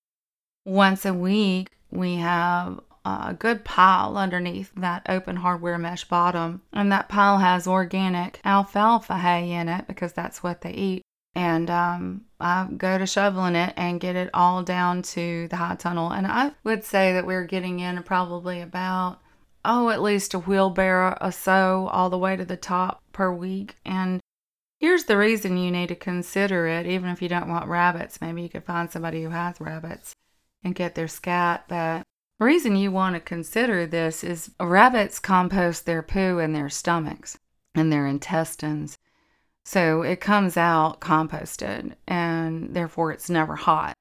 Once 0.64 1.04
a 1.04 1.12
week, 1.12 1.68
we 1.90 2.16
have 2.16 2.80
a 3.04 3.34
good 3.38 3.64
pile 3.64 4.16
underneath 4.16 4.72
that 4.76 5.06
open 5.08 5.36
hardware 5.36 5.78
mesh 5.78 6.04
bottom. 6.04 6.62
And 6.72 6.92
that 6.92 7.08
pile 7.08 7.38
has 7.38 7.66
organic 7.66 8.40
alfalfa 8.44 9.18
hay 9.18 9.50
in 9.50 9.68
it 9.68 9.86
because 9.86 10.12
that's 10.12 10.42
what 10.42 10.60
they 10.60 10.72
eat. 10.72 11.02
And 11.34 11.70
um, 11.70 12.22
I 12.40 12.68
go 12.76 12.98
to 12.98 13.06
shoveling 13.06 13.56
it 13.56 13.72
and 13.76 14.00
get 14.00 14.16
it 14.16 14.30
all 14.34 14.62
down 14.62 15.02
to 15.02 15.48
the 15.48 15.56
high 15.56 15.76
tunnel. 15.76 16.10
And 16.12 16.26
I 16.26 16.52
would 16.62 16.84
say 16.84 17.14
that 17.14 17.26
we're 17.26 17.46
getting 17.46 17.80
in 17.80 18.02
probably 18.02 18.60
about, 18.60 19.18
oh, 19.64 19.88
at 19.88 20.02
least 20.02 20.34
a 20.34 20.38
wheelbarrow 20.38 21.16
or 21.20 21.32
so 21.32 21.88
all 21.90 22.10
the 22.10 22.18
way 22.18 22.36
to 22.36 22.44
the 22.44 22.56
top 22.56 23.02
per 23.12 23.32
week. 23.32 23.76
And 23.84 24.20
here's 24.78 25.04
the 25.04 25.16
reason 25.16 25.56
you 25.56 25.70
need 25.70 25.88
to 25.88 25.96
consider 25.96 26.66
it, 26.66 26.86
even 26.86 27.08
if 27.08 27.22
you 27.22 27.28
don't 27.28 27.48
want 27.48 27.68
rabbits. 27.68 28.20
Maybe 28.20 28.42
you 28.42 28.50
could 28.50 28.64
find 28.64 28.90
somebody 28.90 29.22
who 29.22 29.30
has 29.30 29.60
rabbits 29.60 30.12
and 30.62 30.74
get 30.74 30.94
their 30.94 31.08
scat. 31.08 31.64
But 31.66 32.02
reason 32.40 32.76
you 32.76 32.90
want 32.90 33.14
to 33.14 33.20
consider 33.20 33.86
this 33.86 34.24
is 34.24 34.50
rabbits 34.60 35.18
compost 35.18 35.86
their 35.86 36.02
poo 36.02 36.38
in 36.38 36.52
their 36.52 36.68
stomachs 36.68 37.38
and 37.74 37.92
their 37.92 38.06
intestines. 38.06 38.98
So 39.64 40.02
it 40.02 40.20
comes 40.20 40.56
out 40.56 41.00
composted 41.00 41.94
and 42.06 42.74
therefore 42.74 43.12
it's 43.12 43.30
never 43.30 43.56
hot. 43.56 43.94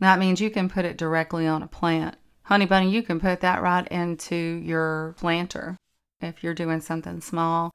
That 0.00 0.18
means 0.18 0.40
you 0.40 0.50
can 0.50 0.68
put 0.68 0.84
it 0.84 0.96
directly 0.96 1.46
on 1.46 1.62
a 1.62 1.66
plant. 1.66 2.16
Honey 2.42 2.66
Bunny, 2.66 2.90
you 2.90 3.02
can 3.02 3.20
put 3.20 3.40
that 3.40 3.62
right 3.62 3.86
into 3.88 4.34
your 4.36 5.14
planter 5.18 5.76
if 6.20 6.44
you're 6.44 6.54
doing 6.54 6.80
something 6.80 7.20
small. 7.20 7.70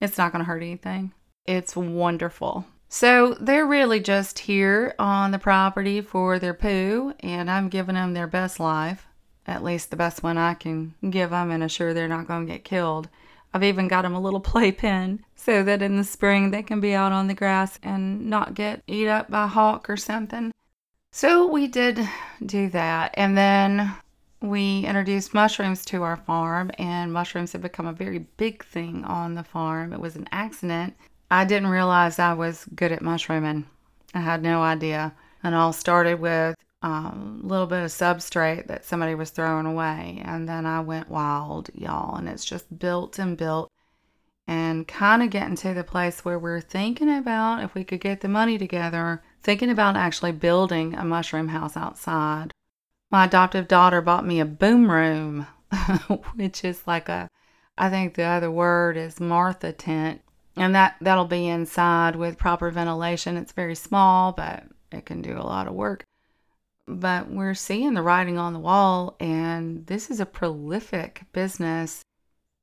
It's 0.00 0.18
not 0.18 0.32
going 0.32 0.44
to 0.44 0.48
hurt 0.48 0.62
anything. 0.62 1.12
It's 1.46 1.74
wonderful. 1.74 2.66
So 2.88 3.34
they're 3.40 3.66
really 3.66 4.00
just 4.00 4.40
here 4.40 4.94
on 4.98 5.30
the 5.30 5.38
property 5.38 6.00
for 6.00 6.38
their 6.38 6.54
poo, 6.54 7.14
and 7.20 7.50
I'm 7.50 7.68
giving 7.68 7.94
them 7.94 8.14
their 8.14 8.26
best 8.26 8.58
life 8.58 9.06
at 9.50 9.64
least 9.64 9.90
the 9.90 9.96
best 9.96 10.22
one 10.22 10.38
I 10.38 10.54
can 10.54 10.94
give 11.10 11.30
them 11.30 11.50
and 11.50 11.62
assure 11.62 11.92
they're 11.92 12.08
not 12.08 12.28
going 12.28 12.46
to 12.46 12.52
get 12.52 12.64
killed. 12.64 13.08
I've 13.52 13.64
even 13.64 13.88
got 13.88 14.02
them 14.02 14.14
a 14.14 14.20
little 14.20 14.40
playpen 14.52 15.24
so 15.34 15.64
that 15.64 15.82
in 15.82 15.96
the 15.96 16.04
spring 16.04 16.50
they 16.50 16.62
can 16.62 16.80
be 16.80 16.94
out 16.94 17.12
on 17.12 17.26
the 17.26 17.34
grass 17.34 17.78
and 17.82 18.30
not 18.30 18.54
get 18.54 18.82
eat 18.86 19.08
up 19.08 19.28
by 19.30 19.44
a 19.44 19.48
hawk 19.48 19.90
or 19.90 19.96
something. 19.96 20.52
So 21.12 21.48
we 21.48 21.66
did 21.66 22.08
do 22.46 22.68
that. 22.70 23.12
And 23.14 23.36
then 23.36 23.92
we 24.40 24.84
introduced 24.86 25.34
mushrooms 25.34 25.84
to 25.86 26.02
our 26.04 26.16
farm, 26.16 26.70
and 26.78 27.12
mushrooms 27.12 27.52
have 27.52 27.62
become 27.62 27.86
a 27.86 27.92
very 27.92 28.18
big 28.18 28.64
thing 28.64 29.04
on 29.04 29.34
the 29.34 29.42
farm. 29.42 29.92
It 29.92 30.00
was 30.00 30.14
an 30.14 30.28
accident. 30.30 30.94
I 31.30 31.44
didn't 31.44 31.68
realize 31.68 32.18
I 32.18 32.32
was 32.32 32.64
good 32.74 32.92
at 32.92 33.02
mushrooming. 33.02 33.66
I 34.14 34.20
had 34.20 34.42
no 34.42 34.62
idea. 34.62 35.12
And 35.42 35.54
all 35.54 35.72
started 35.72 36.20
with 36.20 36.54
um, 36.82 37.40
little 37.44 37.66
bit 37.66 37.82
of 37.82 37.90
substrate 37.90 38.66
that 38.68 38.84
somebody 38.84 39.14
was 39.14 39.30
throwing 39.30 39.66
away. 39.66 40.22
And 40.24 40.48
then 40.48 40.66
I 40.66 40.80
went 40.80 41.10
wild, 41.10 41.70
y'all. 41.74 42.16
And 42.16 42.28
it's 42.28 42.44
just 42.44 42.78
built 42.78 43.18
and 43.18 43.36
built 43.36 43.70
and 44.46 44.88
kind 44.88 45.22
of 45.22 45.30
getting 45.30 45.56
to 45.56 45.74
the 45.74 45.84
place 45.84 46.24
where 46.24 46.38
we're 46.38 46.60
thinking 46.60 47.14
about 47.14 47.62
if 47.62 47.74
we 47.74 47.84
could 47.84 48.00
get 48.00 48.20
the 48.20 48.28
money 48.28 48.58
together, 48.58 49.22
thinking 49.42 49.70
about 49.70 49.96
actually 49.96 50.32
building 50.32 50.94
a 50.94 51.04
mushroom 51.04 51.48
house 51.48 51.76
outside. 51.76 52.52
My 53.10 53.26
adoptive 53.26 53.68
daughter 53.68 54.00
bought 54.00 54.26
me 54.26 54.40
a 54.40 54.44
boom 54.44 54.90
room, 54.90 55.46
which 56.34 56.64
is 56.64 56.86
like 56.86 57.08
a, 57.08 57.28
I 57.76 57.90
think 57.90 58.14
the 58.14 58.24
other 58.24 58.50
word 58.50 58.96
is 58.96 59.20
Martha 59.20 59.72
tent. 59.72 60.22
And 60.56 60.74
that, 60.74 60.96
that'll 61.00 61.26
be 61.26 61.46
inside 61.46 62.16
with 62.16 62.38
proper 62.38 62.70
ventilation. 62.70 63.36
It's 63.36 63.52
very 63.52 63.74
small, 63.74 64.32
but 64.32 64.64
it 64.90 65.06
can 65.06 65.22
do 65.22 65.38
a 65.38 65.46
lot 65.46 65.68
of 65.68 65.74
work 65.74 66.04
but 66.98 67.30
we're 67.30 67.54
seeing 67.54 67.94
the 67.94 68.02
writing 68.02 68.38
on 68.38 68.52
the 68.52 68.58
wall, 68.58 69.16
and 69.20 69.86
this 69.86 70.10
is 70.10 70.20
a 70.20 70.26
prolific 70.26 71.22
business, 71.32 72.02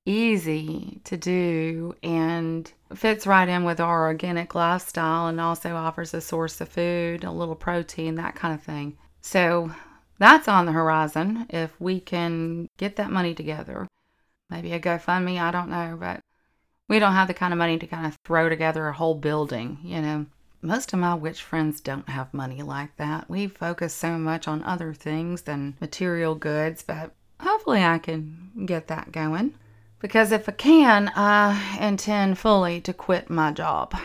easy 0.06 1.02
to 1.06 1.18
do, 1.18 1.96
and 2.04 2.72
fits 2.96 3.28
right 3.28 3.48
in 3.48 3.64
with 3.64 3.80
our 3.80 4.08
organic 4.08 4.56
lifestyle 4.56 5.28
and 5.28 5.40
also 5.40 5.76
offers 5.76 6.14
a 6.14 6.22
source 6.22 6.60
of 6.62 6.70
food, 6.70 7.24
a 7.24 7.32
little 7.32 7.56
protein, 7.56 8.16
that 8.16 8.36
kind 8.36 8.54
of 8.54 8.62
thing. 8.62 8.98
So 9.22 9.72
that's 10.20 10.48
on 10.48 10.66
the 10.66 10.72
horizon 10.72 11.48
if 11.50 11.80
we 11.80 12.00
can 12.00 12.70
get 12.78 12.96
that 12.96 13.12
money 13.12 13.34
together. 13.34 13.88
Maybe 14.50 14.74
a 14.74 14.80
GoFundMe, 14.80 15.42
I 15.42 15.52
don't 15.52 15.70
know, 15.70 15.98
but 16.00 16.22
we 16.88 17.00
don't 17.00 17.14
have 17.14 17.28
the 17.28 17.34
kind 17.34 17.54
of 17.54 17.58
money 17.58 17.78
to 17.78 17.88
kind 17.88 18.06
of 18.06 18.16
throw 18.24 18.48
together 18.50 18.88
a 18.88 18.94
whole 18.94 19.16
building, 19.16 19.80
you 19.84 20.02
know. 20.02 20.26
Most 20.62 20.92
of 20.92 21.00
my 21.00 21.14
witch 21.14 21.44
friends 21.44 21.82
don't 21.82 22.10
have 22.10 22.34
money 22.34 22.62
like 22.62 22.96
that. 22.98 23.30
We 23.30 23.48
focus 23.48 23.94
so 23.94 24.18
much 24.18 24.48
on 24.48 24.64
other 24.64 24.94
things 24.94 25.44
than 25.44 25.76
material 25.80 26.36
goods, 26.36 26.84
but 26.84 27.14
hopefully 27.40 27.84
I 27.84 28.00
can 28.00 28.66
get 28.66 28.88
that 28.88 29.12
going. 29.12 29.54
Because 30.00 30.32
if 30.32 30.50
I 30.50 30.52
can, 30.52 31.12
I 31.16 31.78
intend 31.80 32.38
fully 32.38 32.82
to 32.82 32.94
quit 32.94 33.30
my 33.30 33.52
job. 33.52 33.96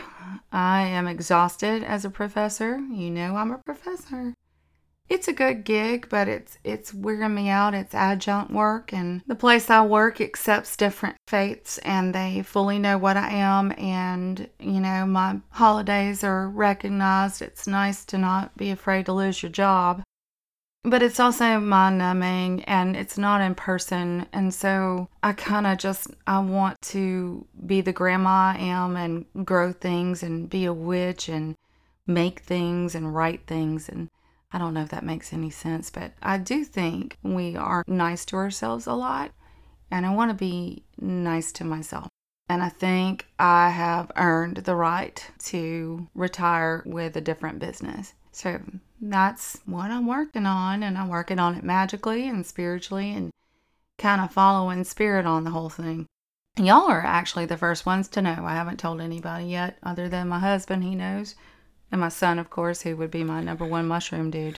I 0.51 0.81
am 0.81 1.07
exhausted 1.07 1.83
as 1.83 2.05
a 2.05 2.09
professor. 2.09 2.77
You 2.77 3.09
know, 3.09 3.35
I'm 3.35 3.51
a 3.51 3.57
professor 3.57 4.33
it's 5.09 5.27
a 5.27 5.33
good 5.33 5.63
gig, 5.63 6.07
but 6.09 6.27
it's 6.27 6.57
it's 6.63 6.93
wearing 6.93 7.35
me 7.35 7.49
out. 7.49 7.73
It's 7.73 7.93
adjunct 7.93 8.51
work, 8.51 8.93
and 8.93 9.21
the 9.27 9.35
place 9.35 9.69
I 9.69 9.85
work 9.85 10.21
accepts 10.21 10.77
different 10.77 11.17
faiths, 11.27 11.77
and 11.79 12.15
they 12.15 12.41
fully 12.41 12.79
know 12.79 12.97
what 12.97 13.17
I 13.17 13.29
am. 13.29 13.73
And 13.77 14.49
you 14.59 14.79
know, 14.79 15.05
my 15.05 15.39
holidays 15.49 16.23
are 16.23 16.49
recognized. 16.49 17.41
It's 17.41 17.67
nice 17.67 18.05
to 18.05 18.17
not 18.17 18.57
be 18.57 18.71
afraid 18.71 19.05
to 19.07 19.13
lose 19.13 19.43
your 19.43 19.51
job, 19.51 20.03
but 20.83 21.03
it's 21.03 21.19
also 21.19 21.59
mind 21.59 21.97
numbing, 21.97 22.63
and 22.63 22.95
it's 22.95 23.17
not 23.17 23.41
in 23.41 23.55
person. 23.55 24.25
And 24.31 24.53
so 24.53 25.09
I 25.21 25.33
kind 25.33 25.67
of 25.67 25.77
just 25.77 26.07
I 26.25 26.39
want 26.39 26.81
to 26.93 27.45
be 27.65 27.81
the 27.81 27.93
grandma 27.93 28.53
I 28.53 28.57
am 28.59 28.95
and 28.95 29.25
grow 29.45 29.73
things 29.73 30.23
and 30.23 30.49
be 30.49 30.65
a 30.65 30.73
witch 30.73 31.27
and 31.29 31.55
make 32.07 32.39
things 32.39 32.95
and 32.95 33.13
write 33.15 33.47
things 33.47 33.87
and 33.89 34.09
I 34.53 34.59
don't 34.59 34.75
know 34.75 34.83
if 34.83 34.89
that 34.89 35.03
makes 35.03 35.33
any 35.33 35.49
sense, 35.49 35.89
but 35.89 36.13
I 36.21 36.37
do 36.37 36.63
think 36.63 37.17
we 37.23 37.55
are 37.55 37.83
nice 37.87 38.23
to 38.25 38.35
ourselves 38.35 38.85
a 38.85 38.93
lot, 38.93 39.31
and 39.89 40.05
I 40.05 40.13
want 40.13 40.29
to 40.29 40.35
be 40.35 40.83
nice 41.01 41.51
to 41.53 41.63
myself. 41.63 42.07
And 42.47 42.61
I 42.61 42.69
think 42.69 43.25
I 43.39 43.69
have 43.69 44.11
earned 44.15 44.57
the 44.57 44.75
right 44.75 45.25
to 45.45 46.07
retire 46.13 46.83
with 46.85 47.15
a 47.17 47.21
different 47.21 47.57
business. 47.57 48.13
So 48.31 48.61
that's 49.01 49.59
what 49.65 49.89
I'm 49.89 50.05
working 50.05 50.45
on, 50.45 50.83
and 50.83 50.97
I'm 50.97 51.09
working 51.09 51.39
on 51.39 51.55
it 51.55 51.63
magically 51.63 52.27
and 52.27 52.45
spiritually 52.45 53.11
and 53.11 53.31
kind 53.97 54.21
of 54.21 54.31
following 54.31 54.83
spirit 54.83 55.25
on 55.25 55.45
the 55.45 55.51
whole 55.51 55.69
thing. 55.69 56.05
Y'all 56.57 56.89
are 56.91 57.03
actually 57.03 57.47
the 57.47 57.57
first 57.57 57.85
ones 57.85 58.07
to 58.09 58.21
know. 58.21 58.43
I 58.45 58.53
haven't 58.53 58.79
told 58.79 59.01
anybody 59.01 59.45
yet, 59.45 59.79
other 59.81 60.07
than 60.07 60.27
my 60.27 60.39
husband, 60.39 60.83
he 60.83 60.93
knows 60.93 61.33
and 61.93 62.01
my 62.01 62.09
son, 62.09 62.39
of 62.39 62.49
course, 62.49 62.81
who 62.81 62.97
would 62.97 63.11
be 63.11 63.23
my 63.23 63.39
number 63.39 63.65
one 63.65 63.87
mushroom 63.87 64.31
dude. 64.31 64.57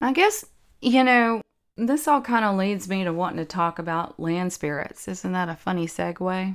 I 0.00 0.12
guess, 0.12 0.46
you 0.80 1.02
know, 1.02 1.40
this 1.76 2.06
all 2.06 2.20
kind 2.20 2.44
of 2.44 2.56
leads 2.56 2.88
me 2.88 3.02
to 3.02 3.12
wanting 3.12 3.38
to 3.38 3.44
talk 3.44 3.80
about 3.80 4.20
land 4.20 4.52
spirits. 4.52 5.08
Isn't 5.08 5.32
that 5.32 5.48
a 5.48 5.56
funny 5.56 5.88
segue? 5.88 6.54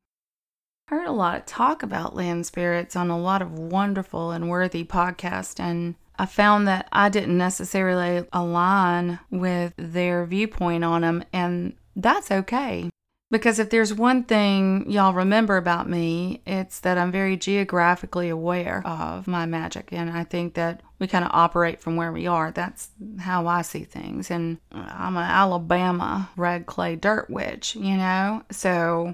Heard 0.88 1.06
a 1.06 1.12
lot 1.12 1.38
of 1.38 1.46
talk 1.46 1.84
about 1.84 2.15
land 2.15 2.46
spirits 2.46 2.96
on 2.96 3.10
a 3.10 3.20
lot 3.20 3.41
of 3.41 3.51
wonderful 3.51 4.32
and 4.32 4.50
worthy 4.50 4.86
podcasts, 4.86 5.60
and 5.60 5.96
I 6.18 6.25
found 6.25 6.65
that 6.70 6.88
I 6.94 7.10
didn't 7.10 7.38
necessarily 7.38 8.25
align 8.32 9.20
with 9.29 9.74
their 9.75 10.25
viewpoint 10.25 10.86
on 10.86 11.01
them, 11.01 11.25
and 11.34 11.74
that's 11.94 12.32
okay. 12.32 12.89
Because 13.31 13.59
if 13.59 13.69
there's 13.69 13.93
one 13.93 14.24
thing 14.24 14.89
y'all 14.89 15.13
remember 15.13 15.57
about 15.57 15.88
me, 15.88 16.41
it's 16.48 16.79
that 16.79 16.98
I'm 16.98 17.12
very 17.12 17.38
geographically 17.38 18.29
aware 18.29 18.81
of 18.88 19.27
my 19.27 19.45
magic. 19.45 19.89
And 19.91 20.09
I 20.09 20.24
think 20.24 20.55
that 20.55 20.81
we 20.98 21.07
kind 21.07 21.24
of 21.24 21.31
operate 21.31 21.79
from 21.79 21.95
where 21.95 22.12
we 22.12 22.25
are. 22.25 22.51
That's 22.51 22.89
how 23.19 23.45
I 23.45 23.62
see 23.62 23.83
things. 23.83 24.31
And 24.31 24.57
I'm 24.71 25.15
an 25.15 25.29
Alabama 25.29 26.29
red 26.36 26.65
clay 26.65 26.95
dirt 26.95 27.29
witch, 27.29 27.75
you 27.75 27.98
know? 27.98 28.41
So 28.51 29.13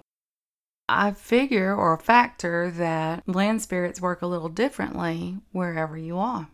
I 0.88 1.12
figure 1.12 1.76
or 1.76 1.98
factor 1.98 2.72
that 2.72 3.28
land 3.28 3.62
spirits 3.62 4.00
work 4.00 4.22
a 4.22 4.28
little 4.28 4.50
differently 4.50 5.40
wherever 5.52 5.98
you 5.98 6.18
are. 6.20 6.48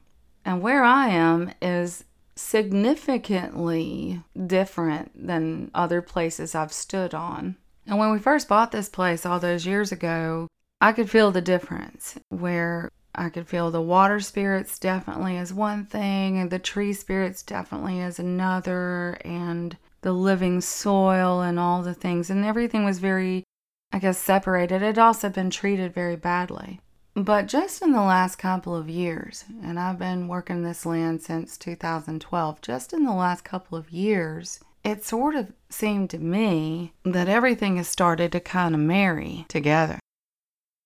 And 0.43 0.63
where 0.63 0.83
I 0.83 1.09
am 1.09 1.51
is 1.61 2.05
significantly 2.41 4.21
different 4.47 5.27
than 5.27 5.71
other 5.73 6.01
places 6.01 6.55
I've 6.55 6.73
stood 6.73 7.13
on. 7.13 7.55
And 7.87 7.97
when 7.97 8.11
we 8.11 8.19
first 8.19 8.47
bought 8.47 8.71
this 8.71 8.89
place 8.89 9.25
all 9.25 9.39
those 9.39 9.65
years 9.65 9.91
ago, 9.91 10.47
I 10.79 10.91
could 10.93 11.09
feel 11.09 11.31
the 11.31 11.41
difference 11.41 12.17
where 12.29 12.89
I 13.13 13.29
could 13.29 13.47
feel 13.47 13.69
the 13.69 13.81
water 13.81 14.19
spirits 14.19 14.79
definitely 14.79 15.37
as 15.37 15.53
one 15.53 15.85
thing, 15.85 16.37
and 16.37 16.49
the 16.49 16.59
tree 16.59 16.93
spirits 16.93 17.43
definitely 17.43 17.99
as 17.99 18.19
another, 18.19 19.17
and 19.23 19.77
the 20.01 20.13
living 20.13 20.61
soil 20.61 21.41
and 21.41 21.59
all 21.59 21.83
the 21.83 21.93
things. 21.93 22.29
And 22.29 22.45
everything 22.45 22.83
was 22.85 22.99
very, 22.99 23.43
I 23.91 23.99
guess, 23.99 24.17
separated. 24.17 24.81
It 24.81 24.97
also 24.97 25.29
been 25.29 25.49
treated 25.49 25.93
very 25.93 26.15
badly. 26.15 26.79
But 27.13 27.47
just 27.47 27.81
in 27.81 27.91
the 27.91 28.01
last 28.01 28.37
couple 28.37 28.73
of 28.73 28.89
years, 28.89 29.43
and 29.63 29.77
I've 29.77 29.99
been 29.99 30.29
working 30.29 30.63
this 30.63 30.85
land 30.85 31.21
since 31.21 31.57
2012, 31.57 32.61
just 32.61 32.93
in 32.93 33.05
the 33.05 33.13
last 33.13 33.43
couple 33.43 33.77
of 33.77 33.91
years, 33.91 34.61
it 34.83 35.03
sort 35.03 35.35
of 35.35 35.51
seemed 35.69 36.09
to 36.11 36.17
me 36.17 36.93
that 37.03 37.27
everything 37.27 37.75
has 37.77 37.89
started 37.89 38.31
to 38.31 38.39
kind 38.39 38.73
of 38.73 38.81
marry 38.81 39.45
together. 39.49 39.99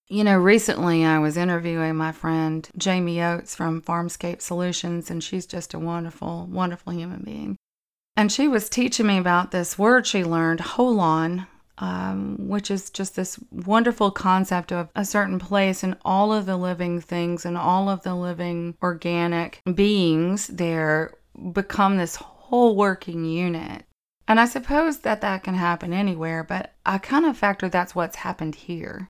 You 0.07 0.23
know, 0.23 0.37
recently 0.37 1.05
I 1.05 1.19
was 1.19 1.37
interviewing 1.37 1.95
my 1.95 2.11
friend 2.11 2.67
Jamie 2.77 3.21
Oates 3.21 3.55
from 3.55 3.81
Farmscape 3.81 4.41
Solutions, 4.41 5.11
and 5.11 5.23
she's 5.23 5.45
just 5.45 5.73
a 5.73 5.79
wonderful, 5.79 6.47
wonderful 6.47 6.93
human 6.93 7.21
being. 7.23 7.55
And 8.17 8.31
she 8.31 8.47
was 8.47 8.69
teaching 8.69 9.07
me 9.07 9.17
about 9.17 9.51
this 9.51 9.77
word 9.77 10.07
she 10.07 10.23
learned, 10.23 10.59
holon, 10.59 11.47
um, 11.77 12.37
which 12.47 12.71
is 12.71 12.89
just 12.89 13.15
this 13.15 13.39
wonderful 13.51 14.11
concept 14.11 14.71
of 14.71 14.89
a 14.95 15.05
certain 15.05 15.39
place 15.39 15.83
and 15.83 15.97
all 16.05 16.31
of 16.31 16.45
the 16.45 16.57
living 16.57 17.01
things 17.01 17.45
and 17.45 17.57
all 17.57 17.89
of 17.89 18.03
the 18.03 18.15
living 18.15 18.75
organic 18.81 19.61
beings 19.73 20.47
there 20.47 21.13
become 21.51 21.97
this 21.97 22.15
whole 22.15 22.75
working 22.75 23.25
unit. 23.25 23.83
And 24.27 24.39
I 24.39 24.45
suppose 24.45 24.99
that 24.99 25.21
that 25.21 25.43
can 25.43 25.53
happen 25.53 25.93
anywhere, 25.93 26.43
but 26.43 26.73
I 26.85 26.97
kind 26.97 27.25
of 27.25 27.37
factor 27.37 27.69
that's 27.69 27.93
what's 27.93 28.15
happened 28.17 28.55
here. 28.55 29.07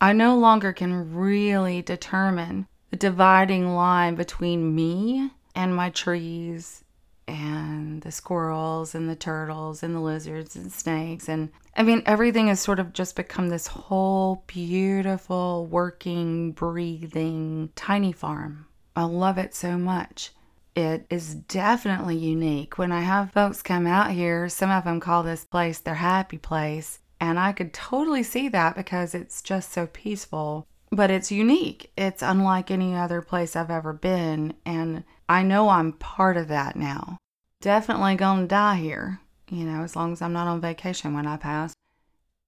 I 0.00 0.12
no 0.12 0.36
longer 0.36 0.72
can 0.72 1.14
really 1.14 1.82
determine 1.82 2.66
the 2.90 2.96
dividing 2.96 3.74
line 3.74 4.14
between 4.14 4.74
me 4.74 5.30
and 5.54 5.74
my 5.74 5.90
trees 5.90 6.84
and 7.28 8.02
the 8.02 8.12
squirrels 8.12 8.94
and 8.94 9.08
the 9.08 9.16
turtles 9.16 9.82
and 9.82 9.94
the 9.94 10.00
lizards 10.00 10.56
and 10.56 10.72
snakes. 10.72 11.28
And 11.28 11.50
I 11.76 11.82
mean, 11.82 12.02
everything 12.06 12.48
has 12.48 12.60
sort 12.60 12.78
of 12.78 12.92
just 12.92 13.16
become 13.16 13.48
this 13.48 13.66
whole 13.66 14.44
beautiful, 14.46 15.66
working, 15.66 16.52
breathing, 16.52 17.70
tiny 17.74 18.12
farm. 18.12 18.66
I 18.94 19.04
love 19.04 19.38
it 19.38 19.54
so 19.54 19.76
much. 19.76 20.32
It 20.74 21.06
is 21.08 21.34
definitely 21.34 22.16
unique. 22.16 22.78
When 22.78 22.92
I 22.92 23.00
have 23.00 23.32
folks 23.32 23.62
come 23.62 23.86
out 23.86 24.10
here, 24.10 24.48
some 24.48 24.70
of 24.70 24.84
them 24.84 25.00
call 25.00 25.22
this 25.22 25.44
place 25.44 25.78
their 25.78 25.94
happy 25.94 26.38
place. 26.38 26.98
And 27.18 27.38
I 27.38 27.52
could 27.52 27.72
totally 27.72 28.22
see 28.22 28.48
that 28.48 28.76
because 28.76 29.14
it's 29.14 29.40
just 29.40 29.72
so 29.72 29.86
peaceful. 29.86 30.66
But 30.90 31.10
it's 31.10 31.32
unique. 31.32 31.90
It's 31.96 32.22
unlike 32.22 32.70
any 32.70 32.94
other 32.94 33.22
place 33.22 33.56
I've 33.56 33.70
ever 33.70 33.92
been. 33.92 34.54
And 34.64 35.04
I 35.28 35.42
know 35.42 35.68
I'm 35.68 35.92
part 35.92 36.36
of 36.36 36.48
that 36.48 36.76
now. 36.76 37.18
Definitely 37.60 38.16
gonna 38.16 38.46
die 38.46 38.76
here, 38.76 39.20
you 39.50 39.64
know, 39.64 39.82
as 39.82 39.96
long 39.96 40.12
as 40.12 40.22
I'm 40.22 40.32
not 40.32 40.46
on 40.46 40.60
vacation 40.60 41.14
when 41.14 41.26
I 41.26 41.36
pass. 41.36 41.74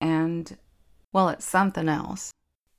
And, 0.01 0.57
well, 1.13 1.29
it's 1.29 1.45
something 1.45 1.89
else 1.89 2.33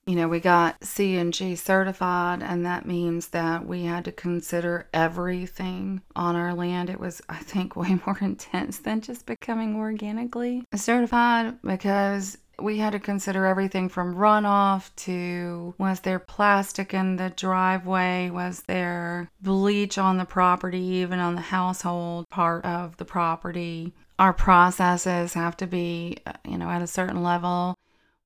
you 0.09 0.15
know, 0.15 0.27
we 0.27 0.39
got 0.39 0.79
CNG 0.79 1.55
certified, 1.55 2.41
and 2.41 2.65
that 2.65 2.87
means 2.87 3.27
that 3.27 3.67
we 3.67 3.83
had 3.83 4.05
to 4.05 4.11
consider 4.11 4.89
everything 4.91 6.01
on 6.15 6.35
our 6.35 6.55
land. 6.55 6.89
It 6.89 6.99
was, 6.99 7.21
I 7.29 7.37
think, 7.37 7.75
way 7.75 7.99
more 8.07 8.17
intense 8.19 8.79
than 8.79 9.01
just 9.01 9.27
becoming 9.27 9.75
organically 9.75 10.63
certified 10.73 11.61
because 11.61 12.39
we 12.63 12.77
had 12.77 12.93
to 12.93 12.99
consider 12.99 13.45
everything 13.45 13.89
from 13.89 14.15
runoff 14.15 14.89
to 14.97 15.73
was 15.77 16.01
there 16.01 16.19
plastic 16.19 16.93
in 16.93 17.15
the 17.15 17.29
driveway? 17.29 18.29
Was 18.29 18.63
there 18.67 19.29
bleach 19.41 19.97
on 19.97 20.17
the 20.17 20.25
property, 20.25 20.79
even 20.79 21.19
on 21.19 21.35
the 21.35 21.41
household 21.41 22.29
part 22.29 22.65
of 22.65 22.97
the 22.97 23.05
property? 23.05 23.93
Our 24.17 24.33
processes 24.33 25.33
have 25.33 25.55
to 25.57 25.67
be, 25.67 26.17
uh, 26.25 26.33
you 26.45 26.57
know, 26.57 26.69
at 26.69 26.81
a 26.81 26.87
certain 26.87 27.23
level 27.23 27.75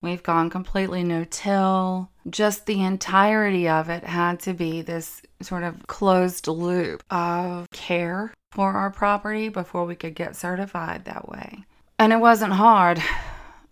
We've 0.03 0.21
gone 0.21 0.49
completely 0.49 1.01
no 1.01 1.23
till. 1.23 2.09
Just 2.29 2.65
the 2.65 2.83
entirety 2.83 3.69
of 3.69 3.89
it 3.89 4.03
had 4.03 4.41
to 4.41 4.53
be 4.53 4.81
this 4.81 5.21
sort 5.41 5.63
of 5.63 5.87
closed 5.87 6.45
loop 6.49 7.03
of 7.09 7.69
care 7.71 8.33
for 8.51 8.73
our 8.73 8.91
property 8.91 9.47
before 9.47 9.85
we 9.85 9.95
could 9.95 10.13
get 10.13 10.35
certified 10.35 11.05
that 11.05 11.29
way. 11.29 11.63
And 11.97 12.11
it 12.11 12.19
wasn't 12.19 12.51
hard. 12.51 13.01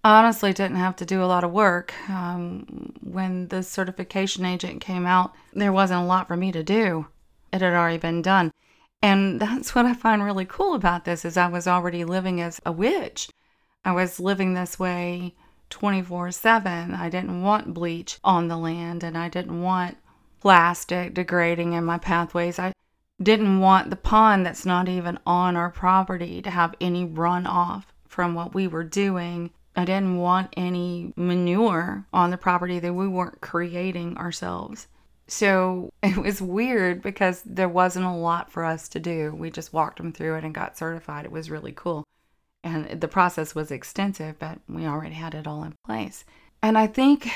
Honestly, 0.03 0.51
didn't 0.51 0.77
have 0.77 0.95
to 0.95 1.05
do 1.05 1.23
a 1.23 1.25
lot 1.25 1.43
of 1.43 1.51
work. 1.51 1.93
Um, 2.09 2.93
when 3.01 3.47
the 3.49 3.61
certification 3.61 4.45
agent 4.45 4.81
came 4.81 5.05
out, 5.05 5.33
there 5.53 5.71
wasn't 5.71 6.01
a 6.01 6.05
lot 6.05 6.27
for 6.27 6.35
me 6.35 6.51
to 6.51 6.63
do. 6.63 7.07
It 7.53 7.61
had 7.61 7.73
already 7.73 7.99
been 7.99 8.21
done. 8.21 8.51
And 9.01 9.39
that's 9.41 9.75
what 9.75 9.85
I 9.85 9.93
find 9.93 10.23
really 10.23 10.45
cool 10.45 10.73
about 10.73 11.05
this 11.05 11.23
is 11.23 11.37
I 11.37 11.47
was 11.47 11.67
already 11.67 12.03
living 12.03 12.41
as 12.41 12.59
a 12.65 12.71
witch. 12.71 13.29
I 13.85 13.91
was 13.91 14.19
living 14.19 14.53
this 14.53 14.79
way 14.79 15.35
24 15.69 16.31
7. 16.31 16.93
I 16.93 17.09
didn't 17.09 17.41
want 17.41 17.73
bleach 17.73 18.19
on 18.23 18.47
the 18.47 18.57
land 18.57 19.03
and 19.03 19.17
I 19.17 19.29
didn't 19.29 19.61
want 19.61 19.97
plastic 20.39 21.13
degrading 21.13 21.73
in 21.73 21.85
my 21.85 21.97
pathways. 21.97 22.59
I 22.59 22.73
didn't 23.21 23.59
want 23.59 23.89
the 23.89 23.95
pond 23.95 24.45
that's 24.45 24.65
not 24.65 24.89
even 24.89 25.19
on 25.25 25.55
our 25.55 25.69
property 25.69 26.41
to 26.41 26.49
have 26.49 26.75
any 26.81 27.05
runoff 27.05 27.83
from 28.07 28.33
what 28.33 28.53
we 28.53 28.67
were 28.67 28.83
doing. 28.83 29.51
I 29.75 29.85
didn't 29.85 30.17
want 30.17 30.53
any 30.57 31.13
manure 31.15 32.05
on 32.13 32.29
the 32.29 32.37
property 32.37 32.79
that 32.79 32.93
we 32.93 33.07
weren't 33.07 33.41
creating 33.41 34.17
ourselves. 34.17 34.87
So 35.27 35.91
it 36.03 36.17
was 36.17 36.41
weird 36.41 37.01
because 37.01 37.41
there 37.45 37.69
wasn't 37.69 38.05
a 38.05 38.11
lot 38.11 38.51
for 38.51 38.65
us 38.65 38.89
to 38.89 38.99
do. 38.99 39.33
We 39.33 39.49
just 39.49 39.73
walked 39.73 39.97
them 39.97 40.11
through 40.11 40.35
it 40.35 40.43
and 40.43 40.53
got 40.53 40.77
certified. 40.77 41.25
It 41.25 41.31
was 41.31 41.49
really 41.49 41.71
cool. 41.71 42.03
And 42.63 43.01
the 43.01 43.07
process 43.07 43.55
was 43.55 43.71
extensive, 43.71 44.37
but 44.37 44.59
we 44.69 44.85
already 44.85 45.15
had 45.15 45.33
it 45.33 45.47
all 45.47 45.63
in 45.63 45.73
place. 45.85 46.25
And 46.61 46.77
I 46.77 46.85
think 46.85 47.29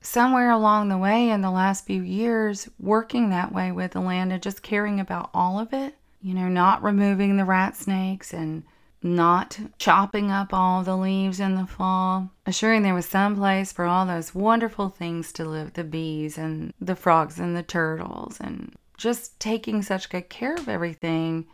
somewhere 0.00 0.50
along 0.50 0.88
the 0.88 0.98
way 0.98 1.28
in 1.28 1.42
the 1.42 1.50
last 1.50 1.84
few 1.84 2.02
years, 2.02 2.68
working 2.78 3.30
that 3.30 3.52
way 3.52 3.70
with 3.70 3.92
the 3.92 4.00
land 4.00 4.32
and 4.32 4.42
just 4.42 4.62
caring 4.62 4.98
about 4.98 5.30
all 5.34 5.58
of 5.58 5.74
it, 5.74 5.94
you 6.22 6.32
know, 6.32 6.48
not 6.48 6.82
removing 6.82 7.36
the 7.36 7.44
rat 7.44 7.76
snakes 7.76 8.32
and 8.32 8.62
not 9.02 9.58
chopping 9.78 10.30
up 10.30 10.52
all 10.52 10.82
the 10.82 10.96
leaves 10.96 11.40
in 11.40 11.54
the 11.54 11.66
fall, 11.66 12.30
assuring 12.46 12.82
there 12.82 12.94
was 12.94 13.06
some 13.06 13.36
place 13.36 13.72
for 13.72 13.84
all 13.84 14.06
those 14.06 14.34
wonderful 14.34 14.88
things 14.88 15.32
to 15.32 15.44
live 15.44 15.72
the 15.72 15.84
bees 15.84 16.38
and 16.38 16.72
the 16.80 16.96
frogs 16.96 17.38
and 17.38 17.56
the 17.56 17.62
turtles, 17.62 18.38
and 18.40 18.74
just 18.96 19.38
taking 19.40 19.82
such 19.82 20.10
good 20.10 20.28
care 20.28 20.54
of 20.54 20.68
everything 20.68 21.46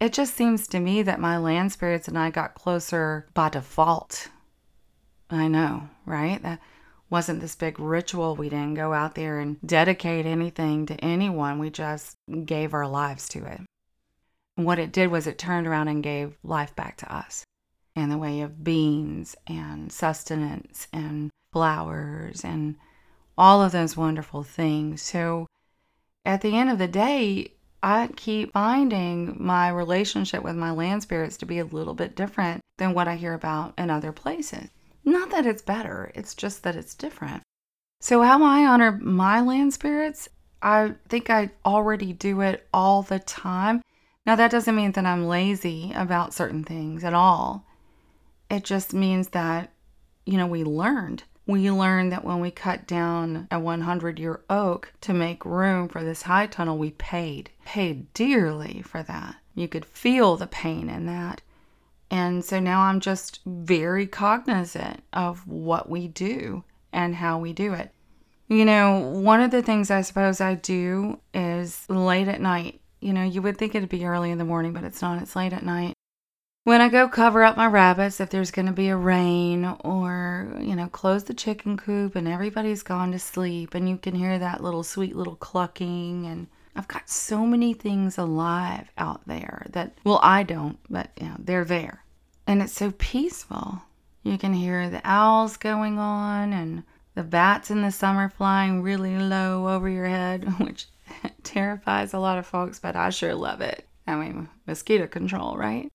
it 0.00 0.14
just 0.14 0.34
seems 0.34 0.66
to 0.68 0.80
me 0.80 1.02
that 1.02 1.20
my 1.20 1.36
land 1.36 1.72
spirits 1.72 2.08
and 2.08 2.18
I 2.18 2.30
got 2.30 2.54
closer 2.54 3.26
by 3.34 3.50
default. 3.50 4.28
I 5.28 5.46
know, 5.46 5.90
right? 6.06 6.42
That 6.42 6.58
wasn't 7.10 7.40
this 7.40 7.54
big 7.54 7.78
ritual. 7.78 8.34
We 8.34 8.48
didn't 8.48 8.74
go 8.74 8.94
out 8.94 9.14
there 9.14 9.38
and 9.38 9.60
dedicate 9.60 10.24
anything 10.24 10.86
to 10.86 10.94
anyone. 11.04 11.58
We 11.58 11.68
just 11.68 12.16
gave 12.46 12.72
our 12.72 12.88
lives 12.88 13.28
to 13.30 13.44
it. 13.44 13.60
And 14.60 14.66
what 14.66 14.78
it 14.78 14.92
did 14.92 15.10
was 15.10 15.26
it 15.26 15.38
turned 15.38 15.66
around 15.66 15.88
and 15.88 16.02
gave 16.02 16.36
life 16.42 16.76
back 16.76 16.98
to 16.98 17.10
us 17.10 17.46
in 17.96 18.10
the 18.10 18.18
way 18.18 18.42
of 18.42 18.62
beans 18.62 19.34
and 19.46 19.90
sustenance 19.90 20.86
and 20.92 21.30
flowers 21.50 22.44
and 22.44 22.76
all 23.38 23.62
of 23.62 23.72
those 23.72 23.96
wonderful 23.96 24.42
things. 24.42 25.00
So 25.00 25.46
at 26.26 26.42
the 26.42 26.58
end 26.58 26.68
of 26.68 26.76
the 26.76 26.88
day, 26.88 27.54
I 27.82 28.10
keep 28.14 28.52
finding 28.52 29.42
my 29.42 29.70
relationship 29.70 30.42
with 30.42 30.56
my 30.56 30.72
land 30.72 31.04
spirits 31.04 31.38
to 31.38 31.46
be 31.46 31.58
a 31.58 31.64
little 31.64 31.94
bit 31.94 32.14
different 32.14 32.60
than 32.76 32.92
what 32.92 33.08
I 33.08 33.16
hear 33.16 33.32
about 33.32 33.72
in 33.78 33.88
other 33.88 34.12
places. 34.12 34.68
Not 35.06 35.30
that 35.30 35.46
it's 35.46 35.62
better, 35.62 36.12
it's 36.14 36.34
just 36.34 36.64
that 36.64 36.76
it's 36.76 36.94
different. 36.94 37.42
So, 38.02 38.20
how 38.20 38.42
I 38.42 38.66
honor 38.66 38.92
my 38.92 39.40
land 39.40 39.72
spirits, 39.72 40.28
I 40.60 40.96
think 41.08 41.30
I 41.30 41.48
already 41.64 42.12
do 42.12 42.42
it 42.42 42.68
all 42.74 43.00
the 43.00 43.20
time. 43.20 43.80
Now, 44.30 44.36
that 44.36 44.52
doesn't 44.52 44.76
mean 44.76 44.92
that 44.92 45.04
I'm 45.04 45.26
lazy 45.26 45.90
about 45.92 46.32
certain 46.32 46.62
things 46.62 47.02
at 47.02 47.14
all. 47.14 47.66
It 48.48 48.62
just 48.62 48.94
means 48.94 49.30
that, 49.30 49.72
you 50.24 50.36
know, 50.36 50.46
we 50.46 50.62
learned 50.62 51.24
we 51.46 51.68
learned 51.68 52.12
that 52.12 52.24
when 52.24 52.38
we 52.38 52.52
cut 52.52 52.86
down 52.86 53.48
a 53.50 53.58
100 53.58 54.20
year 54.20 54.40
oak 54.48 54.92
to 55.00 55.12
make 55.12 55.44
room 55.44 55.88
for 55.88 56.04
this 56.04 56.22
high 56.22 56.46
tunnel, 56.46 56.78
we 56.78 56.92
paid, 56.92 57.50
paid 57.64 58.14
dearly 58.14 58.82
for 58.82 59.02
that. 59.02 59.34
You 59.56 59.66
could 59.66 59.84
feel 59.84 60.36
the 60.36 60.46
pain 60.46 60.88
in 60.88 61.06
that. 61.06 61.42
And 62.08 62.44
so 62.44 62.60
now 62.60 62.82
I'm 62.82 63.00
just 63.00 63.40
very 63.44 64.06
cognizant 64.06 65.02
of 65.12 65.44
what 65.48 65.90
we 65.90 66.06
do 66.06 66.62
and 66.92 67.16
how 67.16 67.40
we 67.40 67.52
do 67.52 67.72
it. 67.72 67.90
You 68.46 68.64
know, 68.64 69.00
one 69.00 69.40
of 69.40 69.50
the 69.50 69.62
things 69.62 69.90
I 69.90 70.02
suppose 70.02 70.40
I 70.40 70.54
do 70.54 71.18
is 71.34 71.88
late 71.88 72.28
at 72.28 72.40
night. 72.40 72.79
You 73.00 73.12
know, 73.12 73.24
you 73.24 73.42
would 73.42 73.56
think 73.56 73.74
it'd 73.74 73.88
be 73.88 74.04
early 74.04 74.30
in 74.30 74.38
the 74.38 74.44
morning, 74.44 74.72
but 74.72 74.84
it's 74.84 75.02
not, 75.02 75.20
it's 75.22 75.36
late 75.36 75.52
at 75.52 75.64
night. 75.64 75.94
When 76.64 76.82
I 76.82 76.90
go 76.90 77.08
cover 77.08 77.42
up 77.42 77.56
my 77.56 77.66
rabbits, 77.66 78.20
if 78.20 78.28
there's 78.28 78.50
going 78.50 78.66
to 78.66 78.72
be 78.72 78.90
a 78.90 78.96
rain, 78.96 79.64
or, 79.80 80.54
you 80.60 80.76
know, 80.76 80.88
close 80.88 81.24
the 81.24 81.32
chicken 81.32 81.78
coop 81.78 82.14
and 82.14 82.28
everybody's 82.28 82.82
gone 82.82 83.12
to 83.12 83.18
sleep, 83.18 83.74
and 83.74 83.88
you 83.88 83.96
can 83.96 84.14
hear 84.14 84.38
that 84.38 84.62
little 84.62 84.82
sweet 84.82 85.16
little 85.16 85.36
clucking. 85.36 86.26
And 86.26 86.48
I've 86.76 86.88
got 86.88 87.08
so 87.08 87.46
many 87.46 87.72
things 87.72 88.18
alive 88.18 88.90
out 88.98 89.26
there 89.26 89.66
that, 89.70 89.96
well, 90.04 90.20
I 90.22 90.42
don't, 90.42 90.78
but, 90.90 91.10
you 91.18 91.28
know, 91.28 91.36
they're 91.38 91.64
there. 91.64 92.04
And 92.46 92.60
it's 92.60 92.74
so 92.74 92.90
peaceful. 92.92 93.80
You 94.22 94.36
can 94.36 94.52
hear 94.52 94.90
the 94.90 95.00
owls 95.02 95.56
going 95.56 95.98
on 95.98 96.52
and 96.52 96.82
the 97.14 97.22
bats 97.22 97.70
in 97.70 97.80
the 97.80 97.90
summer 97.90 98.28
flying 98.28 98.82
really 98.82 99.18
low 99.18 99.68
over 99.68 99.88
your 99.88 100.06
head, 100.06 100.44
which 100.60 100.88
terrifies 101.42 102.12
a 102.12 102.18
lot 102.18 102.38
of 102.38 102.46
folks, 102.46 102.78
but 102.78 102.96
I 102.96 103.10
sure 103.10 103.34
love 103.34 103.60
it. 103.60 103.86
I 104.06 104.16
mean, 104.16 104.48
mosquito 104.66 105.06
control, 105.06 105.56
right? 105.56 105.90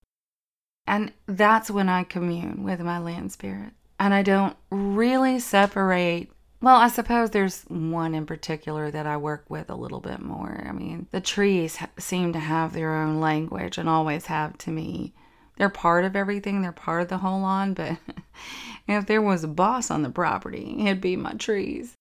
And 0.88 1.12
that's 1.26 1.72
when 1.72 1.90
I 1.90 2.04
commune 2.04 2.64
with 2.64 2.80
my 2.80 3.00
land 3.00 3.32
spirit. 3.32 3.74
And 4.00 4.14
I 4.14 4.22
don't 4.22 4.56
really 4.70 5.40
separate. 5.40 6.30
Well, 6.62 6.76
I 6.76 6.90
suppose 6.90 7.32
there's 7.32 7.64
one 7.64 8.14
in 8.14 8.26
particular 8.26 8.92
that 8.92 9.08
I 9.08 9.18
work 9.18 9.46
with 9.50 9.70
a 9.70 9.76
little 9.76 10.00
bit 10.00 10.22
more. 10.22 10.66
I 10.68 10.72
mean, 10.72 11.08
the 11.12 11.22
trees 11.22 11.78
seem 11.98 12.34
to 12.34 12.40
have 12.40 12.74
their 12.74 12.94
own 12.94 13.20
language 13.20 13.78
and 13.78 13.90
always 13.90 14.28
have 14.28 14.58
to 14.60 14.72
me. 14.72 15.14
They're 15.58 15.70
part 15.70 16.04
of 16.04 16.16
everything, 16.16 16.62
they're 16.62 16.74
part 16.74 17.02
of 17.02 17.08
the 17.08 17.20
whole 17.20 17.40
lawn, 17.40 17.74
but 17.74 17.98
if 18.88 19.06
there 19.06 19.22
was 19.22 19.44
a 19.44 19.48
boss 19.48 19.90
on 19.90 20.04
the 20.04 20.10
property, 20.10 20.76
it'd 20.80 21.00
be 21.00 21.16
my 21.16 21.34
trees. 21.34 21.94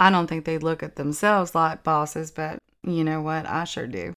I 0.00 0.10
don't 0.10 0.26
think 0.26 0.44
they 0.44 0.58
look 0.58 0.82
at 0.82 0.96
themselves 0.96 1.54
like 1.54 1.82
bosses, 1.82 2.30
but 2.30 2.58
you 2.82 3.04
know 3.04 3.20
what? 3.20 3.46
I 3.46 3.64
sure 3.64 3.86
do. 3.86 4.14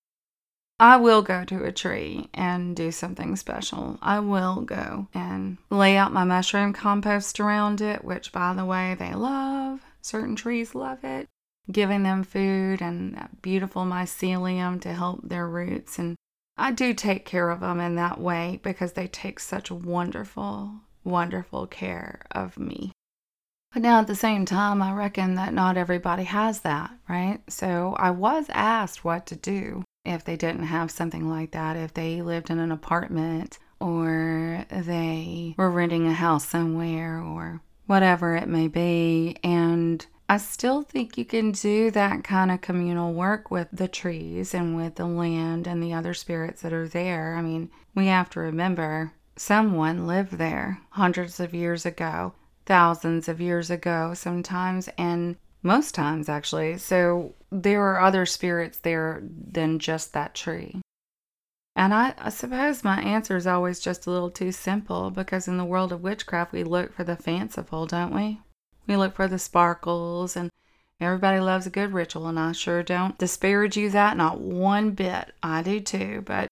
I 0.80 0.98
will 0.98 1.22
go 1.22 1.46
to 1.46 1.63
a 1.63 1.72
tree 1.72 2.28
and 2.34 2.76
do 2.76 2.91
something 2.91 3.36
special. 3.36 4.00
I 4.02 4.20
will 4.20 4.62
go 4.62 5.08
and 5.13 5.58
lay 5.70 5.96
out 5.96 6.12
my 6.12 6.24
mushroom 6.24 6.74
compost 6.74 7.39
around 7.39 7.82
it, 7.82 8.04
which, 8.04 8.32
by 8.32 8.54
the 8.54 8.65
way, 8.65 8.96
they 8.98 9.13
love. 9.13 9.82
Certain 10.02 10.36
trees 10.36 10.74
love 10.74 11.04
it. 11.04 11.28
Giving 11.72 12.02
them 12.02 12.24
food 12.24 12.82
and 12.82 13.30
beautiful 13.44 13.84
mycelium 13.84 14.82
to 14.82 14.94
help 14.94 15.22
their 15.24 15.48
roots. 15.48 16.00
And 16.00 16.15
I 16.58 16.72
do 16.72 16.96
take 16.96 17.26
care 17.26 17.52
of 17.52 17.60
them 17.60 17.80
in 17.80 17.94
that 17.96 18.20
way 18.20 18.60
because 18.63 18.94
they 18.94 19.08
take 19.08 19.39
such 19.39 19.70
wonderful, 19.70 20.72
wonderful 21.04 21.67
care 21.67 22.24
of 22.32 22.58
me. 22.58 22.91
But 23.74 23.84
now 23.84 24.00
at 24.02 24.08
the 24.08 24.16
same 24.16 24.46
time, 24.46 24.82
I 24.82 24.92
reckon 24.92 25.36
that 25.36 25.54
not 25.54 25.78
everybody 25.78 26.26
has 26.26 26.62
that, 26.62 26.92
right? 27.08 27.40
So 27.48 27.96
I 27.98 28.12
was 28.12 28.48
asked 28.50 29.06
what 29.06 29.26
to 29.28 29.36
do 29.36 29.84
if 30.04 30.26
they 30.26 30.36
didn't 30.36 30.64
have 30.64 30.92
something 30.92 31.30
like 31.30 31.52
that, 31.52 31.78
if 31.78 31.94
they 31.94 32.22
lived 32.22 32.50
in 32.50 32.60
an 32.60 32.72
apartment 32.72 33.60
or 33.80 34.66
they 34.70 35.56
were 35.58 35.72
renting 35.72 36.08
a 36.08 36.14
house 36.14 36.48
somewhere 36.48 37.22
or 37.22 37.62
whatever 37.88 38.36
it 38.36 38.48
may 38.48 38.68
be. 38.68 39.38
And 39.44 40.06
I 40.28 40.38
still 40.38 40.82
think 40.82 41.18
you 41.18 41.26
can 41.26 41.52
do 41.52 41.92
that 41.92 42.24
kind 42.24 42.52
of 42.52 42.62
communal 42.62 43.14
work 43.14 43.52
with 43.52 43.68
the 43.72 43.88
trees 43.88 44.54
and 44.54 44.76
with 44.76 44.96
the 44.96 45.06
land 45.06 45.68
and 45.68 45.82
the 45.82 45.94
other 45.94 46.14
spirits 46.14 46.62
that 46.62 46.74
are 46.74 46.88
there. 46.88 47.36
I 47.36 47.42
mean, 47.42 47.70
we 47.96 48.08
have 48.08 48.30
to 48.32 48.40
remember 48.40 49.14
someone 49.36 50.08
lived 50.08 50.34
there 50.34 50.80
hundreds 50.92 51.40
of 51.40 51.54
years 51.54 51.86
ago, 51.86 52.34
thousands 52.65 53.28
of 53.28 53.41
years 53.41 53.69
ago 53.69 54.13
sometimes, 54.13 54.89
and 54.97 55.36
most 55.63 55.93
times 55.93 56.30
actually. 56.30 56.78
So 56.78 57.36
there 57.52 57.82
are 57.84 58.02
other 58.02 58.26
spirits 58.26 58.80
there 58.80 59.21
than 59.24 59.80
just 59.80 60.13
that 60.13 60.34
tree. 60.34 60.82
And 61.76 61.93
I, 61.93 62.13
I, 62.17 62.30
suppose 62.30 62.84
my 62.84 63.02
answer 63.02 63.38
is 63.38 63.47
always 63.47 63.80
just 63.80 64.06
a 64.06 64.12
little 64.12 64.30
too 64.30 64.52
simple 64.52 65.10
because 65.10 65.47
in 65.47 65.58
the 65.58 65.65
world 65.65 65.91
of 65.93 66.02
witchcraft, 66.02 66.52
we 66.52 66.63
look 66.63 66.93
for 66.93 67.04
the 67.06 67.15
fanciful, 67.15 67.86
don't 67.86 68.13
we? 68.13 68.41
We 68.88 68.97
look 68.97 69.15
for 69.15 69.28
the 69.28 69.39
sparkles, 69.39 70.36
and 70.36 70.50
everybody 71.00 71.39
loves 71.39 71.65
a 71.65 71.69
good 71.69 71.93
ritual, 71.93 72.28
and 72.28 72.38
I 72.38 72.52
sure 72.52 72.84
don't 72.84 73.17
disparage 73.17 73.78
you 73.78 73.89
that, 73.91 74.17
not 74.17 74.41
one 74.41 74.91
bit. 74.91 75.34
I 75.41 75.62
do 75.62 75.80
too, 75.80 76.24
but 76.26 76.50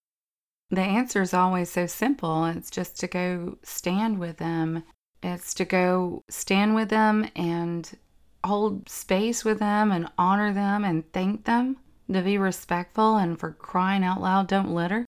the 0.69 0.82
answer 0.82 1.22
is 1.22 1.34
always 1.34 1.69
so 1.69 1.86
simple. 1.86 2.45
It's 2.45 2.69
just 2.69 2.98
to 3.02 3.08
go 3.08 3.58
stand 3.62 4.19
with 4.19 4.38
them. 4.38 4.84
It's 5.22 5.54
to 5.56 5.66
go 5.66 6.24
stand 6.30 6.76
with 6.76 6.90
them 6.90 7.30
and 7.36 7.98
hold 8.44 8.90
space 8.90 9.44
with 9.44 9.60
them 9.60 9.92
and 9.92 10.10
honor 10.18 10.54
them 10.54 10.86
and 10.86 11.12
thank 11.12 11.46
them, 11.46 11.78
to 12.12 12.22
be 12.22 12.38
respectful 12.38 13.18
and 13.18 13.40
for 13.40 13.52
crying 13.52 14.04
out 14.04 14.22
loud, 14.22 14.48
don't 14.48 14.74
litter. 14.74 15.06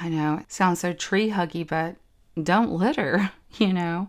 I 0.00 0.08
know 0.08 0.38
it 0.38 0.52
sounds 0.52 0.80
so 0.80 0.92
tree 0.92 1.30
huggy, 1.30 1.66
but 1.66 1.96
don't 2.40 2.70
litter, 2.70 3.32
you 3.58 3.72
know. 3.72 4.08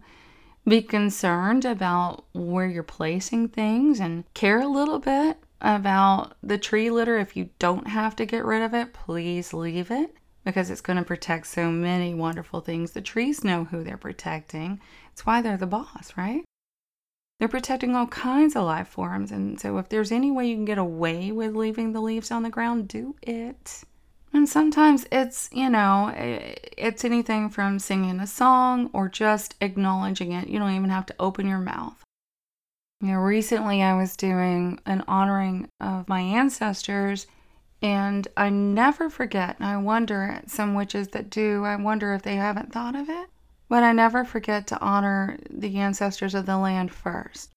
Be 0.68 0.82
concerned 0.82 1.66
about 1.66 2.26
where 2.34 2.68
you're 2.68 2.84
placing 2.84 3.50
things 3.50 4.00
and 4.00 4.32
care 4.34 4.60
a 4.60 4.68
little 4.68 5.00
bit 5.00 5.38
about 5.62 6.36
the 6.44 6.58
tree 6.58 6.92
litter. 6.92 7.18
If 7.18 7.36
you 7.36 7.50
don't 7.58 7.88
have 7.88 8.16
to 8.18 8.26
get 8.26 8.46
rid 8.46 8.62
of 8.62 8.74
it, 8.74 8.94
please 8.94 9.54
leave 9.54 9.90
it 9.90 10.19
because 10.50 10.70
it's 10.70 10.82
going 10.82 10.98
to 10.98 11.04
protect 11.04 11.48
so 11.48 11.72
many 11.72 12.14
wonderful 12.14 12.62
things. 12.62 12.92
The 12.92 13.02
trees 13.02 13.44
know 13.44 13.66
who 13.66 13.84
they're 13.84 13.98
protecting. 13.98 14.80
It's 15.12 15.26
why 15.26 15.42
they're 15.42 15.58
the 15.58 15.68
boss, 15.68 16.14
right? 16.18 16.44
They're 17.40 17.48
protecting 17.48 17.96
all 17.96 18.08
kinds 18.08 18.56
of 18.56 18.66
life 18.66 18.88
forms. 18.88 19.32
And 19.32 19.60
so, 19.60 19.78
if 19.78 19.90
there's 19.90 20.12
any 20.12 20.32
way 20.32 20.48
you 20.48 20.56
can 20.56 20.66
get 20.66 20.78
away 20.78 21.32
with 21.32 21.56
leaving 21.56 21.94
the 21.94 22.02
leaves 22.02 22.32
on 22.32 22.44
the 22.44 22.50
ground, 22.50 22.88
do 22.88 23.16
it. 23.22 23.84
And 24.34 24.48
sometimes 24.48 25.08
it's, 25.12 25.50
you 25.52 25.70
know, 25.70 26.14
it's 26.16 27.04
anything 27.04 27.50
from 27.50 27.80
singing 27.80 28.20
a 28.20 28.28
song 28.28 28.90
or 28.94 29.10
just 29.10 29.56
acknowledging 29.62 30.34
it. 30.34 30.48
You 30.48 30.60
don't 30.60 30.76
even 30.76 30.90
have 30.90 31.06
to 31.08 31.16
open 31.20 31.48
your 31.48 31.60
mouth. 31.60 32.04
You 33.02 33.14
know, 33.14 33.20
recently 33.20 33.82
I 33.82 33.96
was 33.96 34.18
doing 34.18 34.80
an 34.86 35.04
honoring 35.08 35.70
of 35.80 36.08
my 36.10 36.20
ancestors, 36.20 37.28
and 37.82 38.28
I 38.36 38.50
never 38.50 39.10
forget. 39.10 39.56
And 39.60 39.68
I 39.68 39.78
wonder, 39.78 40.24
at 40.24 40.50
some 40.50 40.74
witches 40.74 41.10
that 41.10 41.30
do, 41.30 41.64
I 41.64 41.76
wonder 41.76 42.14
if 42.14 42.24
they 42.24 42.36
haven't 42.36 42.74
thought 42.74 42.96
of 42.96 43.10
it. 43.10 43.30
But 43.70 43.84
I 43.84 43.92
never 43.92 44.26
forget 44.26 44.66
to 44.68 44.82
honor 44.82 45.38
the 45.50 45.78
ancestors 45.78 46.34
of 46.34 46.46
the 46.46 46.58
land 46.58 46.92
first. 46.92 47.52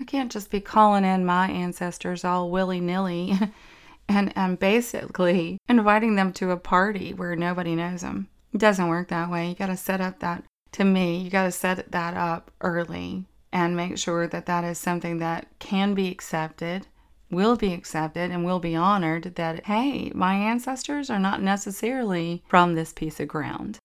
I 0.00 0.04
can't 0.04 0.32
just 0.32 0.50
be 0.50 0.60
calling 0.60 1.04
in 1.04 1.26
my 1.26 1.50
ancestors 1.50 2.24
all 2.24 2.50
willy 2.50 2.80
nilly 2.80 3.34
and, 4.08 4.32
and 4.36 4.58
basically 4.58 5.58
inviting 5.68 6.14
them 6.14 6.32
to 6.34 6.50
a 6.50 6.56
party 6.56 7.12
where 7.12 7.36
nobody 7.36 7.74
knows 7.74 8.00
them. 8.00 8.28
It 8.52 8.58
doesn't 8.58 8.88
work 8.88 9.08
that 9.08 9.30
way. 9.30 9.48
You 9.48 9.54
got 9.54 9.66
to 9.66 9.76
set 9.76 10.00
up 10.00 10.20
that, 10.20 10.44
to 10.72 10.84
me, 10.84 11.18
you 11.18 11.30
got 11.30 11.44
to 11.44 11.52
set 11.52 11.90
that 11.92 12.16
up 12.16 12.50
early 12.60 13.26
and 13.52 13.76
make 13.76 13.98
sure 13.98 14.26
that 14.26 14.46
that 14.46 14.64
is 14.64 14.78
something 14.78 15.18
that 15.18 15.46
can 15.58 15.94
be 15.94 16.08
accepted, 16.08 16.86
will 17.30 17.56
be 17.56 17.72
accepted, 17.72 18.30
and 18.30 18.44
will 18.44 18.60
be 18.60 18.74
honored. 18.74 19.34
That, 19.36 19.66
hey, 19.66 20.10
my 20.14 20.34
ancestors 20.34 21.10
are 21.10 21.18
not 21.18 21.42
necessarily 21.42 22.42
from 22.48 22.74
this 22.74 22.92
piece 22.92 23.20
of 23.20 23.28
ground. 23.28 23.78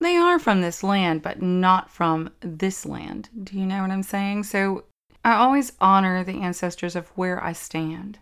They 0.00 0.16
are 0.16 0.38
from 0.38 0.60
this 0.60 0.82
land, 0.82 1.22
but 1.22 1.42
not 1.42 1.90
from 1.90 2.30
this 2.40 2.86
land. 2.86 3.30
Do 3.42 3.58
you 3.58 3.66
know 3.66 3.82
what 3.82 3.90
I'm 3.90 4.04
saying? 4.04 4.44
So 4.44 4.84
I 5.24 5.34
always 5.34 5.72
honor 5.80 6.22
the 6.22 6.40
ancestors 6.40 6.94
of 6.94 7.08
where 7.08 7.42
I 7.42 7.52
stand. 7.52 8.18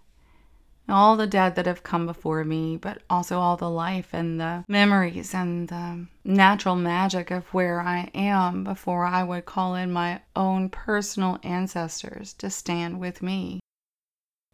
All 0.89 1.17
the 1.17 1.27
dead 1.27 1.57
that 1.57 1.67
have 1.67 1.83
come 1.83 2.07
before 2.07 2.45
me, 2.45 2.77
but 2.77 3.03
also 3.11 3.41
all 3.41 3.57
the 3.57 3.69
life 3.69 4.15
and 4.15 4.41
the 4.41 4.65
memories 4.69 5.35
and 5.35 5.69
the 5.69 6.07
natural 6.25 6.77
magic 6.77 7.31
of 7.31 7.53
where 7.53 7.81
I 7.81 8.11
am 8.15 8.65
before 8.65 9.05
I 9.05 9.25
would 9.25 9.45
call 9.45 9.75
in 9.75 9.93
my 9.93 10.23
own 10.35 10.71
personal 10.71 11.39
ancestors 11.43 12.33
to 12.35 12.51
stand 12.51 13.01
with 13.01 13.21
me. 13.21 13.61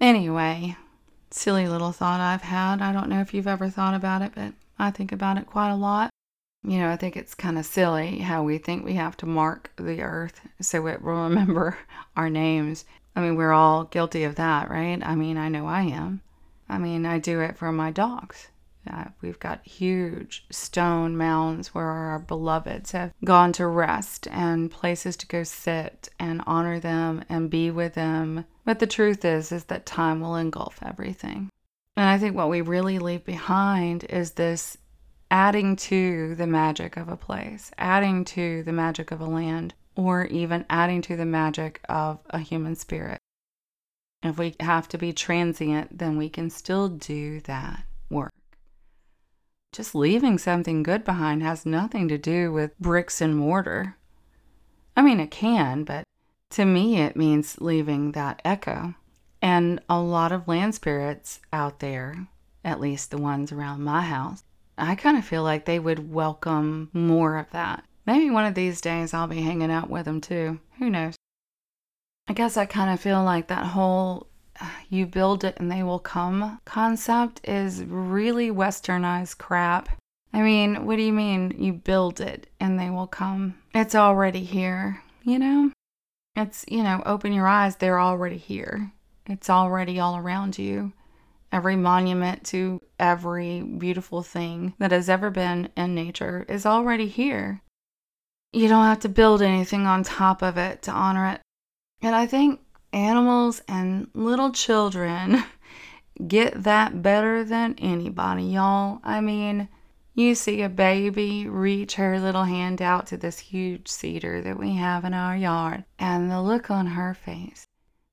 Anyway, 0.02 0.76
silly 1.30 1.68
little 1.68 1.92
thought 1.92 2.18
I've 2.18 2.42
had. 2.42 2.82
I 2.82 2.92
don't 2.92 3.08
know 3.08 3.20
if 3.20 3.32
you've 3.32 3.46
ever 3.46 3.70
thought 3.70 3.94
about 3.94 4.20
it, 4.20 4.32
but 4.34 4.52
I 4.76 4.90
think 4.90 5.12
about 5.12 5.38
it 5.38 5.46
quite 5.46 5.70
a 5.70 5.76
lot. 5.76 6.10
You 6.64 6.80
know, 6.80 6.90
I 6.90 6.96
think 6.96 7.16
it's 7.16 7.36
kind 7.36 7.56
of 7.56 7.64
silly 7.64 8.18
how 8.18 8.42
we 8.42 8.58
think 8.58 8.84
we 8.84 8.94
have 8.94 9.16
to 9.18 9.26
mark 9.26 9.70
the 9.76 10.02
earth 10.02 10.40
so 10.60 10.88
it 10.88 11.02
will 11.02 11.22
remember 11.28 11.78
our 12.16 12.28
names. 12.28 12.84
I 13.14 13.20
mean, 13.20 13.36
we're 13.36 13.52
all 13.52 13.84
guilty 13.84 14.24
of 14.24 14.34
that, 14.34 14.68
right? 14.68 15.00
I 15.04 15.14
mean, 15.14 15.38
I 15.38 15.48
know 15.48 15.68
I 15.68 15.82
am. 15.82 16.20
I 16.68 16.78
mean, 16.78 17.06
I 17.06 17.20
do 17.20 17.40
it 17.40 17.56
for 17.56 17.70
my 17.70 17.92
dogs. 17.92 18.48
Uh, 18.90 19.04
we've 19.20 19.38
got 19.38 19.66
huge 19.66 20.44
stone 20.50 21.16
mounds 21.16 21.74
where 21.74 21.86
our 21.86 22.18
beloveds 22.18 22.92
have 22.92 23.12
gone 23.24 23.52
to 23.52 23.66
rest 23.66 24.26
and 24.30 24.70
places 24.70 25.16
to 25.16 25.26
go 25.26 25.44
sit 25.44 26.08
and 26.18 26.42
honor 26.46 26.80
them 26.80 27.24
and 27.28 27.50
be 27.50 27.70
with 27.70 27.94
them. 27.94 28.44
But 28.64 28.80
the 28.80 28.86
truth 28.86 29.24
is 29.24 29.52
is 29.52 29.64
that 29.64 29.86
time 29.86 30.20
will 30.20 30.36
engulf 30.36 30.78
everything. 30.82 31.48
And 31.96 32.08
I 32.08 32.18
think 32.18 32.34
what 32.34 32.48
we 32.48 32.60
really 32.60 32.98
leave 32.98 33.24
behind 33.24 34.04
is 34.04 34.32
this 34.32 34.78
adding 35.30 35.76
to 35.76 36.34
the 36.34 36.46
magic 36.46 36.96
of 36.96 37.08
a 37.08 37.16
place, 37.16 37.70
adding 37.78 38.24
to 38.24 38.62
the 38.64 38.72
magic 38.72 39.10
of 39.10 39.20
a 39.20 39.26
land, 39.26 39.74
or 39.94 40.26
even 40.26 40.64
adding 40.68 41.02
to 41.02 41.16
the 41.16 41.24
magic 41.24 41.80
of 41.88 42.18
a 42.30 42.38
human 42.38 42.74
spirit. 42.74 43.18
If 44.22 44.38
we 44.38 44.54
have 44.60 44.88
to 44.88 44.98
be 44.98 45.12
transient, 45.12 45.98
then 45.98 46.16
we 46.16 46.28
can 46.28 46.50
still 46.50 46.88
do 46.88 47.40
that 47.40 47.84
work. 48.10 48.32
Just 49.72 49.94
leaving 49.94 50.38
something 50.38 50.82
good 50.82 51.02
behind 51.02 51.42
has 51.42 51.64
nothing 51.64 52.06
to 52.08 52.18
do 52.18 52.52
with 52.52 52.78
bricks 52.78 53.20
and 53.20 53.36
mortar. 53.36 53.96
I 54.94 55.02
mean, 55.02 55.18
it 55.18 55.30
can, 55.30 55.84
but 55.84 56.04
to 56.50 56.66
me, 56.66 57.00
it 57.00 57.16
means 57.16 57.60
leaving 57.60 58.12
that 58.12 58.42
echo. 58.44 58.94
And 59.40 59.80
a 59.88 59.98
lot 59.98 60.30
of 60.30 60.46
land 60.46 60.74
spirits 60.74 61.40
out 61.52 61.80
there, 61.80 62.28
at 62.62 62.80
least 62.80 63.10
the 63.10 63.18
ones 63.18 63.50
around 63.50 63.82
my 63.82 64.02
house, 64.02 64.44
I 64.76 64.94
kind 64.94 65.16
of 65.16 65.24
feel 65.24 65.42
like 65.42 65.64
they 65.64 65.78
would 65.78 66.12
welcome 66.12 66.90
more 66.92 67.38
of 67.38 67.50
that. 67.50 67.84
Maybe 68.06 68.30
one 68.30 68.44
of 68.44 68.54
these 68.54 68.80
days 68.80 69.14
I'll 69.14 69.26
be 69.26 69.40
hanging 69.40 69.70
out 69.70 69.88
with 69.88 70.04
them 70.04 70.20
too. 70.20 70.60
Who 70.78 70.90
knows? 70.90 71.16
I 72.28 72.34
guess 72.34 72.56
I 72.56 72.66
kind 72.66 72.92
of 72.92 73.00
feel 73.00 73.22
like 73.22 73.48
that 73.48 73.66
whole 73.66 74.28
you 74.88 75.06
build 75.06 75.44
it 75.44 75.56
and 75.58 75.70
they 75.70 75.82
will 75.82 75.98
come 75.98 76.60
concept 76.64 77.40
is 77.44 77.84
really 77.84 78.50
westernized 78.50 79.38
crap. 79.38 79.88
I 80.32 80.42
mean, 80.42 80.86
what 80.86 80.96
do 80.96 81.02
you 81.02 81.12
mean 81.12 81.54
you 81.58 81.72
build 81.72 82.20
it 82.20 82.46
and 82.58 82.78
they 82.78 82.90
will 82.90 83.06
come? 83.06 83.58
It's 83.74 83.94
already 83.94 84.44
here, 84.44 85.02
you 85.22 85.38
know? 85.38 85.72
It's, 86.34 86.64
you 86.68 86.82
know, 86.82 87.02
open 87.04 87.32
your 87.32 87.46
eyes, 87.46 87.76
they're 87.76 88.00
already 88.00 88.38
here. 88.38 88.92
It's 89.26 89.50
already 89.50 90.00
all 90.00 90.16
around 90.16 90.58
you. 90.58 90.92
Every 91.52 91.76
monument 91.76 92.44
to 92.46 92.80
every 92.98 93.62
beautiful 93.62 94.22
thing 94.22 94.72
that 94.78 94.90
has 94.90 95.10
ever 95.10 95.30
been 95.30 95.68
in 95.76 95.94
nature 95.94 96.46
is 96.48 96.64
already 96.64 97.08
here. 97.08 97.60
You 98.52 98.68
don't 98.68 98.84
have 98.84 99.00
to 99.00 99.08
build 99.08 99.42
anything 99.42 99.86
on 99.86 100.02
top 100.02 100.42
of 100.42 100.56
it 100.56 100.82
to 100.82 100.90
honor 100.90 101.26
it. 101.28 101.40
And 102.00 102.14
I 102.14 102.26
think 102.26 102.60
animals 102.92 103.62
and 103.68 104.08
little 104.14 104.52
children 104.52 105.44
get 106.26 106.62
that 106.62 107.02
better 107.02 107.44
than 107.44 107.74
anybody, 107.78 108.44
y'all. 108.44 109.00
I 109.02 109.20
mean, 109.20 109.68
you 110.14 110.34
see 110.34 110.62
a 110.62 110.68
baby 110.68 111.48
reach 111.48 111.94
her 111.94 112.20
little 112.20 112.44
hand 112.44 112.82
out 112.82 113.06
to 113.08 113.16
this 113.16 113.38
huge 113.38 113.88
cedar 113.88 114.42
that 114.42 114.58
we 114.58 114.74
have 114.74 115.04
in 115.04 115.14
our 115.14 115.36
yard, 115.36 115.84
and 115.98 116.30
the 116.30 116.42
look 116.42 116.70
on 116.70 116.86
her 116.86 117.14
face 117.14 117.66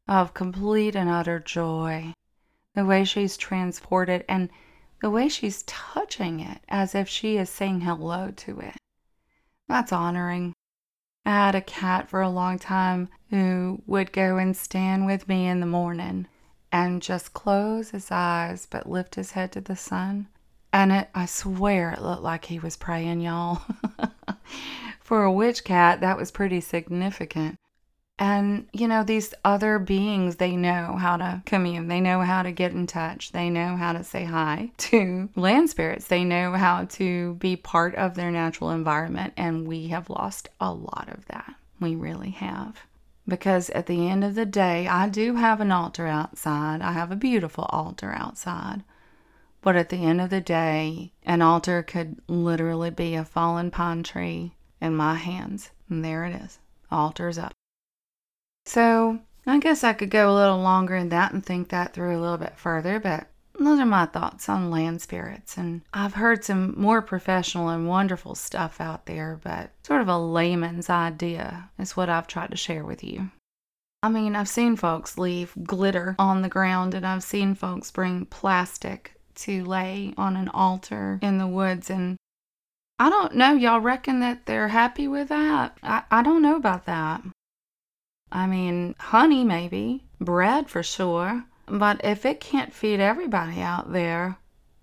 of 0.07 0.33
complete 0.33 0.95
and 0.95 1.09
utter 1.09 1.39
joy 1.39 2.13
the 2.75 2.85
way 2.85 3.03
she's 3.03 3.35
transported, 3.35 4.23
and 4.29 4.49
the 5.01 5.09
way 5.09 5.27
she's 5.27 5.63
touching 5.63 6.39
it 6.39 6.61
as 6.69 6.95
if 6.95 7.09
she 7.09 7.37
is 7.37 7.49
saying 7.49 7.81
hello 7.81 8.31
to 8.31 8.59
it. 8.59 8.75
That's 9.67 9.91
honoring. 9.91 10.53
I 11.25 11.31
had 11.31 11.55
a 11.55 11.61
cat 11.61 12.09
for 12.09 12.21
a 12.21 12.29
long 12.29 12.59
time 12.59 13.09
who 13.29 13.81
would 13.85 14.11
go 14.11 14.37
and 14.37 14.55
stand 14.55 15.05
with 15.05 15.27
me 15.27 15.47
in 15.47 15.59
the 15.59 15.65
morning 15.65 16.27
and 16.71 17.01
just 17.01 17.33
close 17.33 17.91
his 17.91 18.09
eyes 18.11 18.67
but 18.69 18.89
lift 18.89 19.15
his 19.15 19.31
head 19.31 19.51
to 19.53 19.61
the 19.61 19.75
sun. 19.75 20.27
And 20.71 20.91
it, 20.91 21.09
I 21.15 21.25
swear 21.25 21.91
it 21.91 22.01
looked 22.01 22.21
like 22.21 22.45
he 22.45 22.59
was 22.59 22.77
praying, 22.77 23.21
y'all. 23.21 23.61
for 24.99 25.23
a 25.23 25.31
witch 25.31 25.63
cat, 25.63 26.01
that 26.01 26.17
was 26.17 26.31
pretty 26.31 26.61
significant. 26.61 27.55
And, 28.21 28.67
you 28.73 28.89
know, 28.89 29.05
these 29.05 29.33
other 29.45 29.79
beings, 29.79 30.35
they 30.35 30.57
know 30.57 30.97
how 30.99 31.15
to 31.15 31.41
commune. 31.45 31.87
They 31.87 32.01
know 32.01 32.19
how 32.19 32.43
to 32.43 32.51
get 32.51 32.73
in 32.73 32.85
touch. 32.85 33.31
They 33.31 33.49
know 33.49 33.77
how 33.77 33.93
to 33.93 34.03
say 34.03 34.25
hi 34.25 34.71
to 34.77 35.29
land 35.37 35.69
spirits. 35.69 36.07
They 36.07 36.25
know 36.25 36.51
how 36.51 36.83
to 36.85 37.35
be 37.35 37.55
part 37.55 37.95
of 37.95 38.15
their 38.15 38.29
natural 38.29 38.71
environment. 38.71 39.33
And 39.37 39.65
we 39.65 39.87
have 39.87 40.09
lost 40.09 40.49
a 40.59 40.73
lot 40.73 41.07
of 41.07 41.25
that. 41.27 41.55
We 41.79 41.95
really 41.95 42.31
have. 42.31 42.81
Because 43.25 43.69
at 43.69 43.85
the 43.85 44.09
end 44.09 44.25
of 44.25 44.35
the 44.35 44.45
day, 44.45 44.85
I 44.85 45.07
do 45.07 45.35
have 45.35 45.61
an 45.61 45.71
altar 45.71 46.05
outside. 46.05 46.81
I 46.81 46.91
have 46.91 47.11
a 47.11 47.15
beautiful 47.15 47.67
altar 47.69 48.13
outside. 48.13 48.83
But 49.61 49.77
at 49.77 49.87
the 49.87 50.03
end 50.03 50.19
of 50.19 50.29
the 50.29 50.41
day, 50.41 51.13
an 51.23 51.41
altar 51.41 51.83
could 51.83 52.17
literally 52.27 52.89
be 52.89 53.15
a 53.15 53.23
fallen 53.23 53.71
pine 53.71 54.03
tree 54.03 54.55
in 54.81 54.93
my 54.93 55.15
hands. 55.15 55.69
And 55.89 56.03
there 56.03 56.25
it 56.25 56.35
is. 56.35 56.59
Altar's 56.91 57.37
up. 57.37 57.53
So 58.69 59.17
I 59.47 59.57
guess 59.57 59.83
I 59.83 59.93
could 59.93 60.11
go 60.11 60.31
a 60.31 60.37
little 60.37 60.59
longer 60.59 60.95
in 60.95 61.09
that 61.09 61.33
and 61.33 61.43
think 61.43 61.69
that 61.69 61.91
through 61.91 62.15
a 62.15 62.21
little 62.21 62.37
bit 62.37 62.55
further, 62.55 62.99
but 62.99 63.25
those 63.57 63.79
are 63.79 63.85
my 63.87 64.05
thoughts 64.05 64.47
on 64.47 64.69
land 64.69 65.01
spirits. 65.01 65.57
And 65.57 65.81
I've 65.91 66.13
heard 66.13 66.45
some 66.45 66.79
more 66.79 67.01
professional 67.01 67.69
and 67.69 67.87
wonderful 67.87 68.35
stuff 68.35 68.79
out 68.79 69.07
there, 69.07 69.39
but 69.43 69.71
sort 69.81 70.01
of 70.01 70.07
a 70.07 70.19
layman's 70.19 70.87
idea 70.87 71.71
is 71.79 71.97
what 71.97 72.09
I've 72.09 72.27
tried 72.27 72.51
to 72.51 72.57
share 72.57 72.85
with 72.85 73.03
you. 73.03 73.31
I 74.03 74.09
mean, 74.09 74.35
I've 74.35 74.47
seen 74.47 74.75
folks 74.75 75.17
leave 75.17 75.51
glitter 75.63 76.15
on 76.19 76.43
the 76.43 76.47
ground, 76.47 76.93
and 76.93 77.07
I've 77.07 77.23
seen 77.23 77.55
folks 77.55 77.89
bring 77.89 78.27
plastic 78.27 79.15
to 79.37 79.65
lay 79.65 80.13
on 80.15 80.37
an 80.37 80.47
altar 80.49 81.17
in 81.23 81.39
the 81.39 81.47
woods. 81.47 81.89
And 81.89 82.17
I 82.99 83.09
don't 83.09 83.33
know, 83.33 83.53
y'all 83.53 83.81
reckon 83.81 84.19
that 84.19 84.45
they're 84.45 84.67
happy 84.67 85.07
with 85.07 85.29
that? 85.29 85.75
I, 85.81 86.03
I 86.11 86.21
don't 86.21 86.43
know 86.43 86.55
about 86.55 86.85
that. 86.85 87.23
I 88.31 88.47
mean, 88.47 88.95
honey, 88.99 89.43
maybe, 89.43 90.03
bread 90.19 90.69
for 90.69 90.83
sure. 90.83 91.43
But 91.67 92.01
if 92.03 92.25
it 92.25 92.39
can't 92.39 92.73
feed 92.73 92.99
everybody 92.99 93.61
out 93.61 93.91
there, 93.91 94.37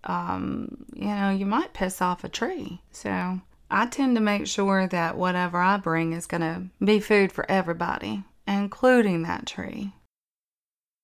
um, 0.05 0.85
you 0.95 1.07
know, 1.07 1.31
you 1.31 1.47
might 1.47 1.75
piss 1.75 2.01
off 2.01 2.25
a 2.25 2.29
tree. 2.29 2.81
So 2.93 3.41
I 3.71 3.87
tend 3.87 4.17
to 4.17 4.21
make 4.21 4.47
sure 4.47 4.87
that 4.87 5.17
whatever 5.17 5.59
I 5.59 5.77
bring 5.77 6.13
is 6.13 6.27
going 6.27 6.43
to 6.43 6.85
be 6.85 7.01
food 7.01 7.33
for 7.33 7.51
everybody, 7.51 8.25
including 8.47 9.23
that 9.23 9.47
tree. 9.47 9.93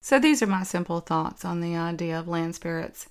So 0.01 0.19
these 0.19 0.43
are 0.43 0.47
my 0.47 0.63
simple 0.63 1.01
thoughts 1.01 1.45
on 1.45 1.61
the 1.61 1.77
idea 1.77 2.19
of 2.19 2.29
land 2.29 2.55
spirits. 2.55 3.09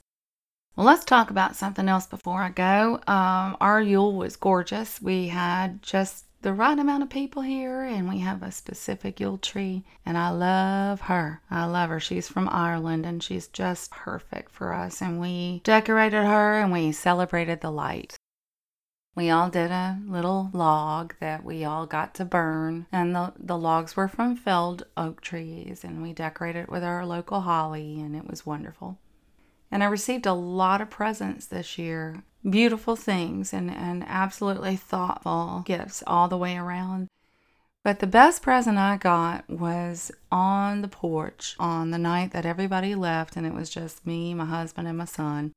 Well, 0.76 0.86
let's 0.86 1.04
talk 1.04 1.30
about 1.30 1.56
something 1.56 1.90
else 1.90 2.06
before 2.06 2.42
I 2.42 2.50
go. 2.50 2.96
Um, 3.08 3.58
our 3.60 3.82
Yule 3.82 4.16
was 4.16 4.38
gorgeous. 4.38 5.02
We 5.02 5.28
had 5.28 5.82
just 5.82 6.26
the 6.42 6.54
right 6.54 6.78
amount 6.78 7.04
of 7.04 7.10
people 7.10 7.42
here, 7.42 7.82
and 7.84 8.10
we 8.10 8.20
have 8.20 8.42
a 8.42 8.52
specific 8.52 9.20
Yule 9.20 9.38
tree. 9.38 9.84
And 10.06 10.18
I 10.18 10.30
love 10.30 11.02
her. 11.02 11.42
I 11.50 11.66
love 11.66 11.90
her. 11.90 12.00
She's 12.00 12.28
from 12.28 12.50
Ireland, 12.50 13.06
and 13.06 13.22
she's 13.22 13.48
just 13.48 13.92
perfect 13.92 14.52
for 14.52 14.74
us. 14.74 15.02
And 15.02 15.20
we 15.20 15.62
decorated 15.64 16.24
her 16.24 16.60
and 16.60 16.72
we 16.72 16.92
celebrated 16.92 17.62
the 17.62 17.72
light. 17.72 18.18
We 19.14 19.30
all 19.30 19.50
did 19.50 19.72
a 19.72 20.00
little 20.08 20.50
log 20.54 21.16
that 21.20 21.44
we 21.44 21.66
all 21.66 21.86
got 21.86 22.16
to 22.16 22.26
burn, 22.26 22.88
and 22.94 23.14
the, 23.14 23.34
the 23.38 23.58
logs 23.58 23.98
were 23.98 24.08
from 24.08 24.38
felled 24.38 24.84
oak 24.96 25.20
trees, 25.20 25.84
and 25.84 26.02
we 26.02 26.14
decorated 26.14 26.62
it 26.62 26.70
with 26.70 26.82
our 26.82 27.06
local 27.06 27.42
holly, 27.42 28.00
and 28.00 28.16
it 28.16 28.26
was 28.26 28.46
wonderful. 28.46 29.00
And 29.70 29.84
I 29.84 29.88
received 29.88 30.26
a 30.26 30.34
lot 30.34 30.80
of 30.80 30.90
presents 30.90 31.46
this 31.46 31.78
year 31.78 32.24
beautiful 32.48 32.96
things 32.96 33.54
and, 33.54 33.70
and 33.70 34.04
absolutely 34.08 34.76
thoughtful 34.76 35.64
gifts 35.66 36.04
all 36.08 36.28
the 36.28 36.38
way 36.38 36.58
around. 36.58 37.08
But 37.84 38.00
the 38.00 38.08
best 38.08 38.44
present 38.44 38.78
I 38.78 38.98
got 38.98 39.50
was 39.50 40.12
on 40.32 40.82
the 40.82 40.88
porch 40.88 41.56
on 41.60 41.90
the 41.90 41.98
night 41.98 42.32
that 42.32 42.46
everybody 42.46 42.94
left, 42.94 43.36
and 43.36 43.46
it 43.46 43.54
was 43.54 43.70
just 43.72 44.06
me, 44.06 44.34
my 44.34 44.46
husband, 44.46 44.88
and 44.88 44.98
my 44.98 45.06
son. 45.06 45.54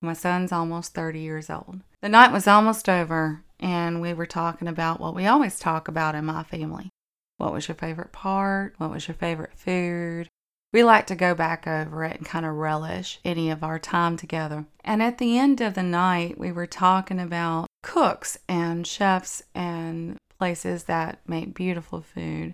My 0.00 0.12
son's 0.12 0.52
almost 0.52 0.94
30 0.94 1.20
years 1.20 1.48
old. 1.48 1.80
The 2.02 2.08
night 2.08 2.32
was 2.32 2.48
almost 2.48 2.88
over, 2.88 3.42
and 3.60 4.00
we 4.00 4.12
were 4.12 4.26
talking 4.26 4.66
about 4.68 5.00
what 5.00 5.14
we 5.14 5.26
always 5.26 5.58
talk 5.58 5.86
about 5.86 6.14
in 6.14 6.24
my 6.26 6.42
family. 6.42 6.90
What 7.38 7.52
was 7.52 7.68
your 7.68 7.76
favorite 7.76 8.12
part? 8.12 8.74
What 8.78 8.90
was 8.90 9.06
your 9.06 9.14
favorite 9.14 9.54
food? 9.56 10.28
We 10.76 10.84
like 10.84 11.06
to 11.06 11.14
go 11.14 11.34
back 11.34 11.66
over 11.66 12.04
it 12.04 12.18
and 12.18 12.26
kind 12.26 12.44
of 12.44 12.54
relish 12.54 13.18
any 13.24 13.48
of 13.48 13.64
our 13.64 13.78
time 13.78 14.18
together. 14.18 14.66
And 14.84 15.02
at 15.02 15.16
the 15.16 15.38
end 15.38 15.62
of 15.62 15.72
the 15.72 15.82
night, 15.82 16.36
we 16.36 16.52
were 16.52 16.66
talking 16.66 17.18
about 17.18 17.66
cooks 17.82 18.38
and 18.46 18.86
chefs 18.86 19.42
and 19.54 20.18
places 20.38 20.84
that 20.84 21.20
make 21.26 21.54
beautiful 21.54 22.02
food. 22.02 22.52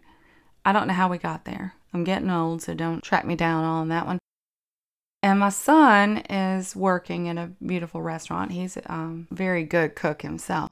I 0.64 0.72
don't 0.72 0.87
know 0.87 0.94
how 0.94 1.08
we 1.08 1.18
got 1.18 1.46
there. 1.46 1.74
I'm 1.92 2.04
getting 2.04 2.30
old, 2.30 2.62
so 2.62 2.74
don't 2.74 3.02
track 3.02 3.26
me 3.26 3.35
down 3.35 3.64
on 3.64 3.88
that 3.88 4.06
one. 4.06 4.20
And 5.24 5.40
my 5.40 5.48
son 5.48 6.18
is 6.30 6.76
working 6.76 7.26
in 7.26 7.38
a 7.38 7.50
beautiful 7.66 8.02
restaurant. 8.02 8.52
He's 8.52 8.76
a 8.76 8.92
um, 8.92 9.26
very 9.32 9.64
good 9.64 9.96
cook 9.96 10.22
himself. 10.22 10.70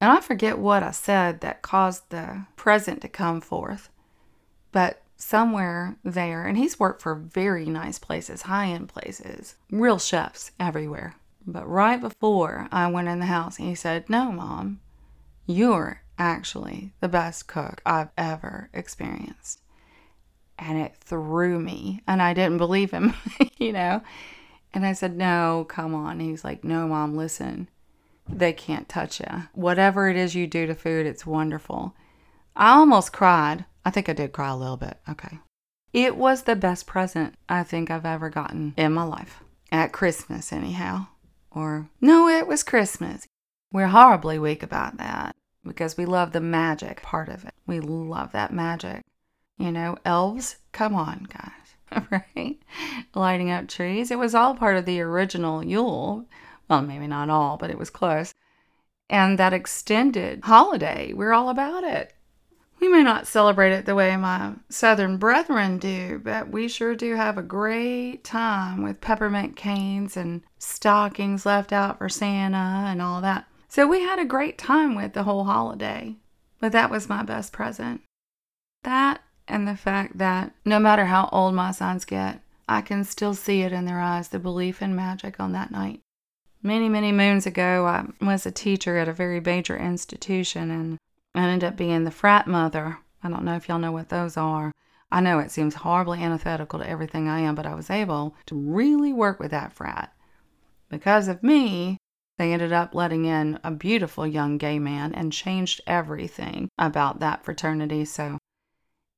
And 0.00 0.10
I 0.10 0.22
forget 0.22 0.56
what 0.56 0.82
I 0.82 0.92
said 0.92 1.42
that 1.42 1.60
caused 1.60 2.08
the 2.08 2.46
present 2.56 3.02
to 3.02 3.08
come 3.08 3.42
forth. 3.42 3.90
But 4.72 5.02
somewhere 5.24 5.96
there, 6.04 6.44
and 6.44 6.58
he's 6.58 6.78
worked 6.78 7.00
for 7.00 7.14
very 7.14 7.64
nice 7.64 7.98
places, 7.98 8.42
high 8.42 8.66
end 8.66 8.88
places, 8.90 9.54
real 9.70 9.98
chefs 9.98 10.50
everywhere. 10.60 11.16
But 11.46 11.66
right 11.66 11.98
before 11.98 12.68
I 12.70 12.88
went 12.88 13.08
in 13.08 13.20
the 13.20 13.26
house, 13.26 13.56
he 13.56 13.74
said, 13.74 14.10
No, 14.10 14.30
mom, 14.30 14.80
you're 15.46 16.02
actually 16.18 16.92
the 17.00 17.08
best 17.08 17.46
cook 17.48 17.80
I've 17.86 18.10
ever 18.18 18.68
experienced. 18.74 19.60
And 20.58 20.78
it 20.78 20.94
threw 20.96 21.58
me, 21.58 22.02
and 22.06 22.20
I 22.20 22.34
didn't 22.34 22.58
believe 22.58 22.90
him, 22.90 23.14
you 23.56 23.72
know. 23.72 24.02
And 24.74 24.84
I 24.84 24.92
said, 24.92 25.16
No, 25.16 25.64
come 25.68 25.94
on. 25.94 26.20
He's 26.20 26.44
like, 26.44 26.64
No, 26.64 26.86
mom, 26.86 27.16
listen, 27.16 27.68
they 28.28 28.52
can't 28.52 28.90
touch 28.90 29.20
you. 29.20 29.44
Whatever 29.54 30.10
it 30.10 30.16
is 30.16 30.34
you 30.34 30.46
do 30.46 30.66
to 30.66 30.74
food, 30.74 31.06
it's 31.06 31.24
wonderful. 31.24 31.94
I 32.54 32.72
almost 32.72 33.12
cried 33.12 33.64
I 33.84 33.90
think 33.90 34.08
I 34.08 34.12
did 34.12 34.32
cry 34.32 34.50
a 34.50 34.56
little 34.56 34.76
bit. 34.76 34.98
Okay. 35.08 35.38
It 35.92 36.16
was 36.16 36.42
the 36.42 36.56
best 36.56 36.86
present 36.86 37.36
I 37.48 37.62
think 37.62 37.90
I've 37.90 38.06
ever 38.06 38.30
gotten 38.30 38.74
in 38.76 38.92
my 38.92 39.04
life. 39.04 39.42
At 39.70 39.92
Christmas, 39.92 40.52
anyhow. 40.52 41.06
Or, 41.50 41.88
no, 42.00 42.28
it 42.28 42.46
was 42.46 42.62
Christmas. 42.62 43.26
We're 43.72 43.88
horribly 43.88 44.38
weak 44.38 44.62
about 44.62 44.96
that 44.98 45.36
because 45.64 45.96
we 45.96 46.04
love 46.04 46.32
the 46.32 46.40
magic 46.40 47.02
part 47.02 47.28
of 47.28 47.44
it. 47.44 47.54
We 47.66 47.80
love 47.80 48.32
that 48.32 48.52
magic. 48.52 49.02
You 49.56 49.70
know, 49.70 49.96
elves, 50.04 50.56
come 50.72 50.94
on, 50.94 51.28
guys, 51.28 52.04
right? 52.36 52.58
Lighting 53.14 53.50
up 53.50 53.68
trees. 53.68 54.10
It 54.10 54.18
was 54.18 54.34
all 54.34 54.54
part 54.54 54.76
of 54.76 54.84
the 54.84 55.00
original 55.00 55.64
Yule. 55.64 56.26
Well, 56.68 56.82
maybe 56.82 57.06
not 57.06 57.30
all, 57.30 57.56
but 57.56 57.70
it 57.70 57.78
was 57.78 57.90
close. 57.90 58.34
And 59.08 59.38
that 59.38 59.52
extended 59.52 60.40
holiday, 60.44 61.12
we're 61.12 61.32
all 61.32 61.48
about 61.50 61.84
it. 61.84 62.14
We 62.80 62.88
may 62.88 63.02
not 63.02 63.26
celebrate 63.26 63.72
it 63.72 63.86
the 63.86 63.94
way 63.94 64.16
my 64.16 64.54
southern 64.68 65.16
brethren 65.16 65.78
do, 65.78 66.20
but 66.22 66.50
we 66.50 66.68
sure 66.68 66.94
do 66.94 67.14
have 67.16 67.38
a 67.38 67.42
great 67.42 68.24
time 68.24 68.82
with 68.82 69.00
peppermint 69.00 69.56
canes 69.56 70.16
and 70.16 70.42
stockings 70.58 71.46
left 71.46 71.72
out 71.72 71.98
for 71.98 72.08
Santa 72.08 72.84
and 72.86 73.00
all 73.00 73.20
that. 73.22 73.46
So 73.68 73.86
we 73.86 74.02
had 74.02 74.18
a 74.18 74.24
great 74.24 74.58
time 74.58 74.94
with 74.94 75.14
the 75.14 75.22
whole 75.22 75.44
holiday. 75.44 76.16
But 76.60 76.72
that 76.72 76.90
was 76.90 77.08
my 77.08 77.22
best 77.22 77.52
present. 77.52 78.02
That 78.84 79.20
and 79.46 79.68
the 79.68 79.76
fact 79.76 80.18
that 80.18 80.52
no 80.64 80.78
matter 80.78 81.06
how 81.06 81.28
old 81.32 81.54
my 81.54 81.72
sons 81.72 82.04
get, 82.04 82.40
I 82.68 82.80
can 82.80 83.04
still 83.04 83.34
see 83.34 83.62
it 83.62 83.72
in 83.72 83.84
their 83.84 84.00
eyes 84.00 84.28
the 84.28 84.38
belief 84.38 84.80
in 84.80 84.94
magic 84.96 85.38
on 85.38 85.52
that 85.52 85.70
night. 85.70 86.00
Many, 86.62 86.88
many 86.88 87.12
moons 87.12 87.46
ago, 87.46 87.86
I 87.86 88.06
was 88.24 88.46
a 88.46 88.50
teacher 88.50 88.96
at 88.96 89.08
a 89.08 89.12
very 89.12 89.40
major 89.40 89.76
institution 89.76 90.70
and 90.70 90.98
I 91.34 91.48
ended 91.48 91.68
up 91.68 91.76
being 91.76 92.04
the 92.04 92.10
frat 92.10 92.46
mother. 92.46 92.98
I 93.22 93.28
don't 93.28 93.44
know 93.44 93.56
if 93.56 93.68
y'all 93.68 93.78
know 93.78 93.92
what 93.92 94.08
those 94.08 94.36
are. 94.36 94.72
I 95.10 95.20
know 95.20 95.38
it 95.38 95.50
seems 95.50 95.74
horribly 95.74 96.22
antithetical 96.22 96.78
to 96.78 96.88
everything 96.88 97.28
I 97.28 97.40
am, 97.40 97.54
but 97.54 97.66
I 97.66 97.74
was 97.74 97.90
able 97.90 98.36
to 98.46 98.54
really 98.54 99.12
work 99.12 99.38
with 99.38 99.50
that 99.50 99.72
frat. 99.72 100.12
Because 100.88 101.28
of 101.28 101.42
me, 101.42 101.98
they 102.38 102.52
ended 102.52 102.72
up 102.72 102.94
letting 102.94 103.24
in 103.24 103.58
a 103.62 103.70
beautiful 103.70 104.26
young 104.26 104.58
gay 104.58 104.78
man 104.78 105.14
and 105.14 105.32
changed 105.32 105.80
everything 105.86 106.68
about 106.78 107.20
that 107.20 107.44
fraternity. 107.44 108.04
So, 108.04 108.38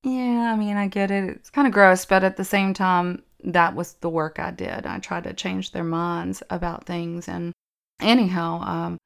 yeah, 0.02 0.52
I 0.52 0.56
mean, 0.56 0.76
I 0.76 0.88
get 0.88 1.10
it. 1.10 1.24
It's 1.24 1.50
kind 1.50 1.66
of 1.66 1.72
gross, 1.72 2.04
but 2.04 2.24
at 2.24 2.36
the 2.36 2.44
same 2.44 2.74
time, 2.74 3.22
that 3.44 3.74
was 3.74 3.94
the 3.94 4.10
work 4.10 4.38
I 4.38 4.50
did. 4.50 4.86
I 4.86 4.98
tried 4.98 5.24
to 5.24 5.32
change 5.32 5.72
their 5.72 5.84
minds 5.84 6.42
about 6.50 6.84
things. 6.84 7.28
And 7.28 7.52
anyhow, 8.00 8.60
um, 8.62 8.98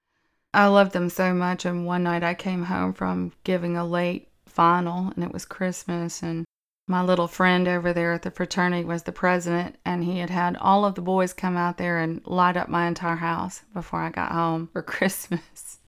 I 0.52 0.66
loved 0.66 0.92
them 0.92 1.08
so 1.08 1.32
much. 1.32 1.64
And 1.64 1.86
one 1.86 2.02
night 2.02 2.22
I 2.22 2.34
came 2.34 2.64
home 2.64 2.92
from 2.92 3.32
giving 3.44 3.76
a 3.76 3.86
late 3.86 4.28
final, 4.46 5.12
and 5.14 5.24
it 5.24 5.32
was 5.32 5.44
Christmas. 5.44 6.22
And 6.22 6.44
my 6.88 7.02
little 7.02 7.28
friend 7.28 7.68
over 7.68 7.92
there 7.92 8.12
at 8.12 8.22
the 8.22 8.30
fraternity 8.30 8.84
was 8.84 9.04
the 9.04 9.12
president, 9.12 9.76
and 9.84 10.02
he 10.02 10.18
had 10.18 10.30
had 10.30 10.56
all 10.56 10.84
of 10.84 10.96
the 10.96 11.02
boys 11.02 11.32
come 11.32 11.56
out 11.56 11.78
there 11.78 11.98
and 11.98 12.20
light 12.26 12.56
up 12.56 12.68
my 12.68 12.86
entire 12.88 13.16
house 13.16 13.62
before 13.72 14.00
I 14.00 14.10
got 14.10 14.32
home 14.32 14.68
for 14.72 14.82
Christmas. 14.82 15.78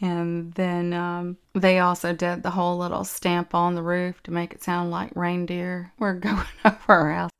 And 0.00 0.52
then 0.54 0.92
um, 0.92 1.38
they 1.54 1.78
also 1.78 2.12
did 2.12 2.42
the 2.42 2.50
whole 2.50 2.76
little 2.76 3.02
stamp 3.02 3.54
on 3.54 3.74
the 3.74 3.82
roof 3.82 4.22
to 4.24 4.30
make 4.30 4.52
it 4.52 4.62
sound 4.62 4.90
like 4.90 5.10
reindeer 5.14 5.92
were 5.98 6.14
going 6.14 6.46
over 6.64 6.78
our 6.88 7.12
house. 7.12 7.30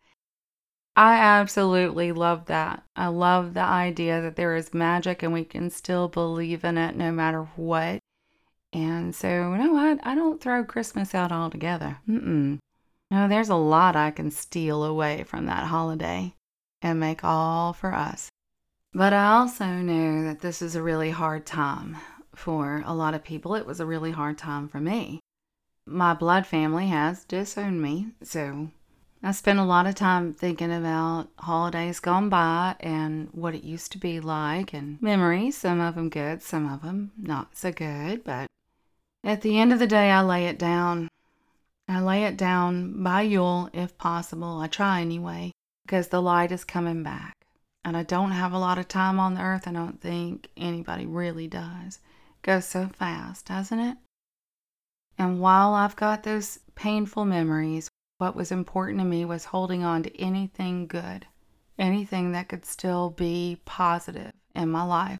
I 0.97 1.17
absolutely 1.17 2.13
love 2.13 2.47
that. 2.47 2.83
I 2.97 3.09
love 3.09 3.53
the 3.53 3.61
idea 3.61 4.23
that 4.23 4.37
there 4.37 4.57
is 4.57 4.73
magic 4.73 5.23
and 5.23 5.33
we 5.33 5.45
can 5.45 5.69
still 5.69 6.09
believe 6.09 6.65
in 6.65 6.79
it 6.79 6.97
no 6.97 7.13
matter 7.13 7.43
what. 7.57 8.01
And 8.73 9.15
so, 9.15 9.29
you 9.29 9.59
know 9.59 9.73
what? 9.73 10.01
I 10.05 10.15
don't 10.15 10.41
throw 10.41 10.65
Christmas 10.65 11.15
out 11.15 11.33
altogether. 11.33 11.99
Mm-mm. 12.09 12.59
No, 13.11 13.29
there's 13.29 13.51
a 13.51 13.57
lot 13.57 13.95
I 13.95 14.11
can 14.11 14.31
steal 14.31 14.85
away 14.85 15.25
from 15.25 15.47
that 15.47 15.67
holiday 15.67 16.35
and 16.81 16.99
make 16.99 17.23
all 17.23 17.73
for 17.75 17.93
us. 17.93 18.31
But 18.95 19.13
I 19.13 19.35
also 19.35 19.67
know 19.67 20.25
that 20.25 20.41
this 20.41 20.63
is 20.63 20.75
a 20.75 20.83
really 20.83 21.11
hard 21.11 21.45
time 21.45 21.99
for 22.35 22.83
a 22.87 22.95
lot 22.95 23.15
of 23.15 23.23
people. 23.23 23.55
It 23.55 23.67
was 23.67 23.81
a 23.81 23.87
really 23.87 24.13
hard 24.13 24.39
time 24.39 24.69
for 24.69 24.81
me. 24.81 25.21
My 25.87 26.15
blood 26.15 26.47
family 26.47 26.89
has 26.89 27.25
disowned 27.25 27.81
me, 27.81 28.09
so 28.23 28.71
I 29.27 29.33
spent 29.33 29.59
a 29.59 29.65
lot 29.65 29.89
of 29.89 29.97
time 29.97 30.33
thinking 30.33 30.73
about 30.73 31.27
holidays 31.37 31.99
gone 31.99 32.29
by 32.29 32.77
and 32.79 33.29
what 33.33 33.57
it 33.57 33.65
used 33.65 33.91
to 33.91 33.99
be 33.99 34.21
like 34.21 34.73
and 34.73 35.03
memories, 35.03 35.57
some 35.57 35.81
of 35.81 35.97
them 35.97 36.11
good, 36.11 36.45
some 36.45 36.73
of 36.73 36.83
them 36.83 37.11
not 37.19 37.57
so 37.57 37.73
good. 37.73 38.23
But 38.23 38.47
at 39.25 39.41
the 39.41 39.59
end 39.59 39.73
of 39.73 39.81
the 39.81 39.89
day, 39.89 40.12
I 40.12 40.23
lay 40.23 40.47
it 40.47 40.61
down. 40.61 41.09
I 41.89 42.01
lay 42.01 42.23
it 42.23 42.37
down 42.37 43.03
by 43.03 43.23
Yule 43.23 43.69
if 43.73 43.99
possible. 43.99 44.61
I 44.61 44.69
try 44.69 45.01
anyway, 45.01 45.51
because 45.85 46.07
the 46.07 46.23
light 46.23 46.53
is 46.53 46.62
coming 46.62 47.03
back. 47.03 47.35
And 47.85 47.97
I 47.97 48.05
don't 48.05 48.31
have 48.31 48.53
a 48.53 48.61
lot 48.61 48.79
of 48.79 48.87
time 48.87 49.19
on 49.19 49.35
the 49.35 49.43
earth. 49.43 49.67
I 49.67 49.73
don't 49.73 50.01
think 50.01 50.51
anybody 50.57 51.05
really 51.05 51.49
does. 51.49 51.97
It 51.97 52.43
goes 52.47 52.67
so 52.67 52.91
fast, 52.97 53.47
doesn't 53.47 53.81
it? 53.81 53.97
And 55.19 55.41
while 55.41 55.75
I've 55.75 55.97
got 55.97 56.23
those 56.23 56.61
painful 56.77 57.25
memories, 57.25 57.91
what 58.18 58.37
was 58.37 58.50
important 58.50 58.98
to 59.00 59.05
me 59.05 59.24
was 59.24 59.46
holding 59.46 59.85
on 59.85 60.02
to 60.02 60.20
anything 60.20 60.87
good, 60.87 61.26
anything 61.79 62.33
that 62.33 62.48
could 62.48 62.64
still 62.64 63.11
be 63.11 63.61
positive 63.64 64.33
in 64.55 64.70
my 64.70 64.83
life. 64.83 65.18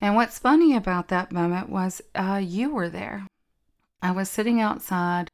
And 0.00 0.14
what's 0.14 0.38
funny 0.38 0.76
about 0.76 1.08
that 1.08 1.32
moment 1.32 1.68
was 1.68 2.02
uh, 2.14 2.40
you 2.42 2.72
were 2.72 2.88
there. 2.88 3.26
I 4.02 4.10
was 4.10 4.28
sitting 4.28 4.60
outside 4.60 5.28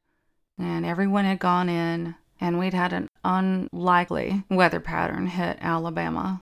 and 0.59 0.85
everyone 0.85 1.25
had 1.25 1.39
gone 1.39 1.69
in, 1.69 2.15
and 2.41 2.59
we'd 2.59 2.75
had 2.75 2.93
an 2.93 3.09
unlikely 3.25 4.45
weather 4.51 4.79
pattern 4.79 5.27
hit 5.27 5.59
Alabama. 5.61 6.41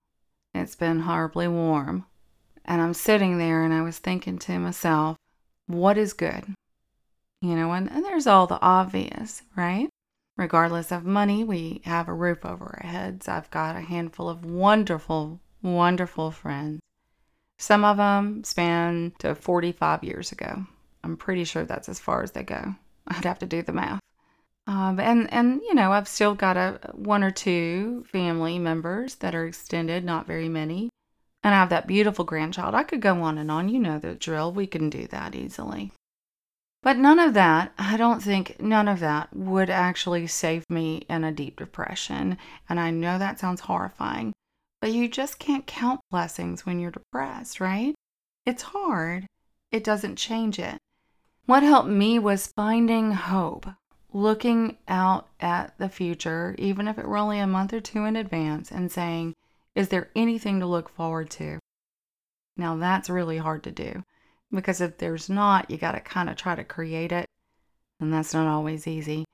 It's 0.54 0.74
been 0.74 1.00
horribly 1.00 1.46
warm. 1.46 2.04
And 2.64 2.82
I'm 2.82 2.94
sitting 2.94 3.38
there 3.38 3.62
and 3.62 3.72
I 3.72 3.82
was 3.82 3.98
thinking 3.98 4.38
to 4.40 4.58
myself, 4.58 5.16
what 5.66 5.96
is 5.96 6.12
good? 6.12 6.44
You 7.40 7.54
know, 7.54 7.72
and, 7.72 7.90
and 7.90 8.04
there's 8.04 8.26
all 8.26 8.46
the 8.46 8.60
obvious, 8.60 9.42
right? 9.56 9.88
Regardless 10.38 10.92
of 10.92 11.04
money, 11.04 11.42
we 11.42 11.82
have 11.84 12.06
a 12.06 12.14
roof 12.14 12.46
over 12.46 12.80
our 12.80 12.88
heads. 12.88 13.26
I've 13.26 13.50
got 13.50 13.74
a 13.74 13.80
handful 13.80 14.28
of 14.28 14.44
wonderful, 14.44 15.40
wonderful 15.62 16.30
friends. 16.30 16.80
Some 17.58 17.84
of 17.84 17.96
them 17.96 18.44
span 18.44 19.14
to 19.18 19.34
45 19.34 20.04
years 20.04 20.30
ago. 20.30 20.64
I'm 21.02 21.16
pretty 21.16 21.42
sure 21.42 21.64
that's 21.64 21.88
as 21.88 21.98
far 21.98 22.22
as 22.22 22.30
they 22.30 22.44
go. 22.44 22.76
I'd 23.08 23.24
have 23.24 23.40
to 23.40 23.46
do 23.46 23.62
the 23.62 23.72
math. 23.72 24.00
Um, 24.68 25.00
and 25.00 25.32
and 25.32 25.62
you 25.62 25.74
know 25.74 25.92
I've 25.92 26.06
still 26.06 26.34
got 26.34 26.58
a 26.58 26.78
one 26.92 27.24
or 27.24 27.30
two 27.30 28.04
family 28.12 28.58
members 28.58 29.16
that 29.16 29.34
are 29.34 29.46
extended, 29.46 30.04
not 30.04 30.26
very 30.26 30.48
many, 30.48 30.90
and 31.42 31.54
I 31.54 31.58
have 31.58 31.70
that 31.70 31.86
beautiful 31.86 32.26
grandchild. 32.26 32.74
I 32.74 32.84
could 32.84 33.00
go 33.00 33.22
on 33.22 33.38
and 33.38 33.50
on. 33.50 33.70
You 33.70 33.80
know 33.80 33.98
the 33.98 34.14
drill. 34.14 34.52
We 34.52 34.66
can 34.66 34.90
do 34.90 35.06
that 35.08 35.34
easily. 35.34 35.92
But 36.82 36.96
none 36.96 37.18
of 37.18 37.34
that, 37.34 37.72
I 37.76 37.96
don't 37.96 38.22
think 38.22 38.60
none 38.60 38.86
of 38.86 39.00
that 39.00 39.34
would 39.34 39.68
actually 39.68 40.28
save 40.28 40.68
me 40.70 40.98
in 41.08 41.24
a 41.24 41.32
deep 41.32 41.58
depression. 41.58 42.38
And 42.68 42.78
I 42.78 42.90
know 42.90 43.18
that 43.18 43.40
sounds 43.40 43.62
horrifying, 43.62 44.32
but 44.80 44.92
you 44.92 45.08
just 45.08 45.40
can't 45.40 45.66
count 45.66 46.00
blessings 46.10 46.64
when 46.64 46.78
you're 46.78 46.92
depressed, 46.92 47.60
right? 47.60 47.94
It's 48.46 48.62
hard. 48.62 49.26
It 49.72 49.82
doesn't 49.82 50.16
change 50.16 50.58
it. 50.58 50.78
What 51.46 51.62
helped 51.62 51.88
me 51.88 52.18
was 52.18 52.46
finding 52.46 53.12
hope, 53.12 53.66
looking 54.12 54.78
out 54.86 55.28
at 55.40 55.76
the 55.78 55.88
future, 55.88 56.54
even 56.58 56.86
if 56.86 56.96
it 56.96 57.08
were 57.08 57.16
only 57.16 57.40
a 57.40 57.46
month 57.46 57.72
or 57.72 57.80
two 57.80 58.04
in 58.04 58.14
advance, 58.14 58.70
and 58.70 58.92
saying, 58.92 59.34
is 59.74 59.88
there 59.88 60.10
anything 60.14 60.60
to 60.60 60.66
look 60.66 60.88
forward 60.88 61.30
to? 61.30 61.58
Now, 62.56 62.76
that's 62.76 63.10
really 63.10 63.38
hard 63.38 63.64
to 63.64 63.72
do 63.72 64.04
because 64.52 64.80
if 64.80 64.98
there's 64.98 65.28
not, 65.28 65.70
you 65.70 65.76
got 65.76 65.92
to 65.92 66.00
kind 66.00 66.28
of 66.28 66.36
try 66.36 66.54
to 66.54 66.64
create 66.64 67.12
it, 67.12 67.26
and 68.00 68.12
that's 68.12 68.34
not 68.34 68.46
always 68.46 68.86
easy. 68.86 69.24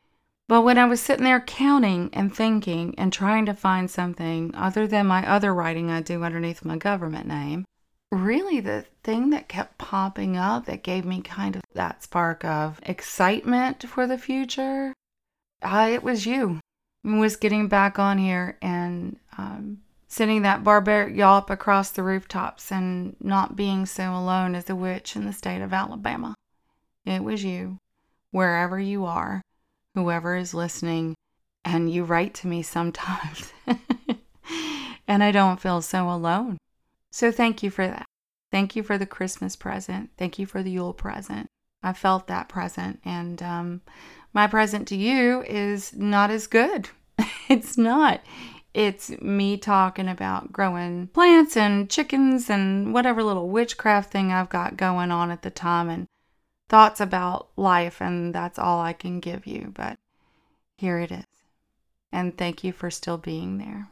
But 0.47 0.63
when 0.63 0.77
I 0.77 0.85
was 0.85 1.01
sitting 1.01 1.25
there 1.25 1.41
counting 1.41 2.11
and 2.13 2.35
thinking 2.35 2.95
and 2.99 3.13
trying 3.13 3.47
to 3.47 3.55
find 3.55 3.91
something 3.91 4.55
other 4.55 4.87
than 4.87 5.07
my 5.07 5.27
other 5.27 5.55
writing 5.55 5.91
I 5.91 6.03
do 6.03 6.23
underneath 6.23 6.65
my 6.65 6.77
government 6.77 7.27
name, 7.27 7.65
really 8.13 8.61
the 8.61 8.85
thing 9.03 9.31
that 9.31 9.49
kept 9.49 9.79
popping 9.79 10.37
up 10.37 10.67
that 10.67 10.83
gave 10.83 11.05
me 11.05 11.23
kind 11.23 11.57
of 11.57 11.63
that 11.73 12.03
spark 12.03 12.45
of 12.45 12.79
excitement 12.83 13.89
for 13.89 14.07
the 14.07 14.19
future, 14.19 14.93
uh, 15.63 15.89
it 15.91 16.03
was 16.03 16.27
you. 16.27 16.61
Was 17.05 17.37
getting 17.37 17.69
back 17.69 17.99
on 17.99 18.17
here 18.17 18.57
and 18.63 19.19
um, 19.37 19.83
sending 20.15 20.43
that 20.43 20.63
barbaric 20.63 21.13
yawp 21.17 21.51
across 21.51 21.91
the 21.91 22.03
rooftops 22.05 22.71
and 22.71 23.17
not 23.19 23.57
being 23.57 23.85
so 23.85 24.15
alone 24.15 24.55
as 24.55 24.71
a 24.71 24.77
witch 24.77 25.17
in 25.17 25.27
the 25.27 25.33
state 25.33 25.61
of 25.61 25.73
Alabama. 25.73 26.37
It 27.05 27.25
was 27.25 27.43
you, 27.43 27.79
wherever 28.31 28.79
you 28.79 29.07
are, 29.07 29.43
whoever 29.97 30.37
is 30.37 30.55
listening, 30.55 31.17
and 31.65 31.91
you 31.91 32.05
write 32.05 32.33
to 32.35 32.47
me 32.47 32.63
sometimes. 32.63 33.53
and 35.09 35.25
I 35.25 35.33
don't 35.33 35.61
feel 35.61 35.83
so 35.83 36.09
alone. 36.09 36.59
So 37.11 37.33
thank 37.33 37.65
you 37.65 37.71
for 37.71 37.85
that. 37.85 38.07
Thank 38.53 38.77
you 38.77 38.85
for 38.85 38.97
the 38.97 39.07
Christmas 39.07 39.57
present. 39.57 40.11
Thank 40.17 40.39
you 40.39 40.47
for 40.47 40.63
the 40.63 40.71
Yule 40.71 40.95
present. 40.95 41.49
I 41.83 41.93
felt 41.93 42.29
that 42.29 42.49
present, 42.49 43.01
and 43.05 43.43
um, 43.43 43.81
my 44.33 44.47
present 44.47 44.87
to 44.89 44.97
you 44.97 45.43
is 45.43 45.93
not 45.93 46.31
as 46.31 46.47
good. 46.47 46.91
it's 47.49 47.77
not 47.77 48.21
It's 48.75 49.11
me 49.21 49.57
talking 49.57 50.09
about 50.09 50.53
growing 50.53 51.07
plants 51.09 51.57
and 51.57 51.89
chickens 51.89 52.51
and 52.51 52.93
whatever 52.93 53.23
little 53.23 53.49
witchcraft 53.49 54.11
thing 54.11 54.33
I've 54.33 54.49
got 54.49 54.77
going 54.77 55.13
on 55.13 55.31
at 55.31 55.43
the 55.43 55.51
time 55.51 55.89
and 55.89 56.09
thoughts 56.69 57.01
about 57.01 57.51
life, 57.57 58.03
and 58.03 58.35
that's 58.35 58.59
all 58.59 58.81
I 58.81 58.93
can 58.93 59.21
give 59.21 59.47
you. 59.47 59.73
But 59.75 59.97
here 60.77 60.99
it 60.99 61.13
is. 61.13 61.25
And 62.11 62.37
thank 62.37 62.65
you 62.65 62.73
for 62.73 62.91
still 62.91 63.17
being 63.17 63.59
there. 63.59 63.89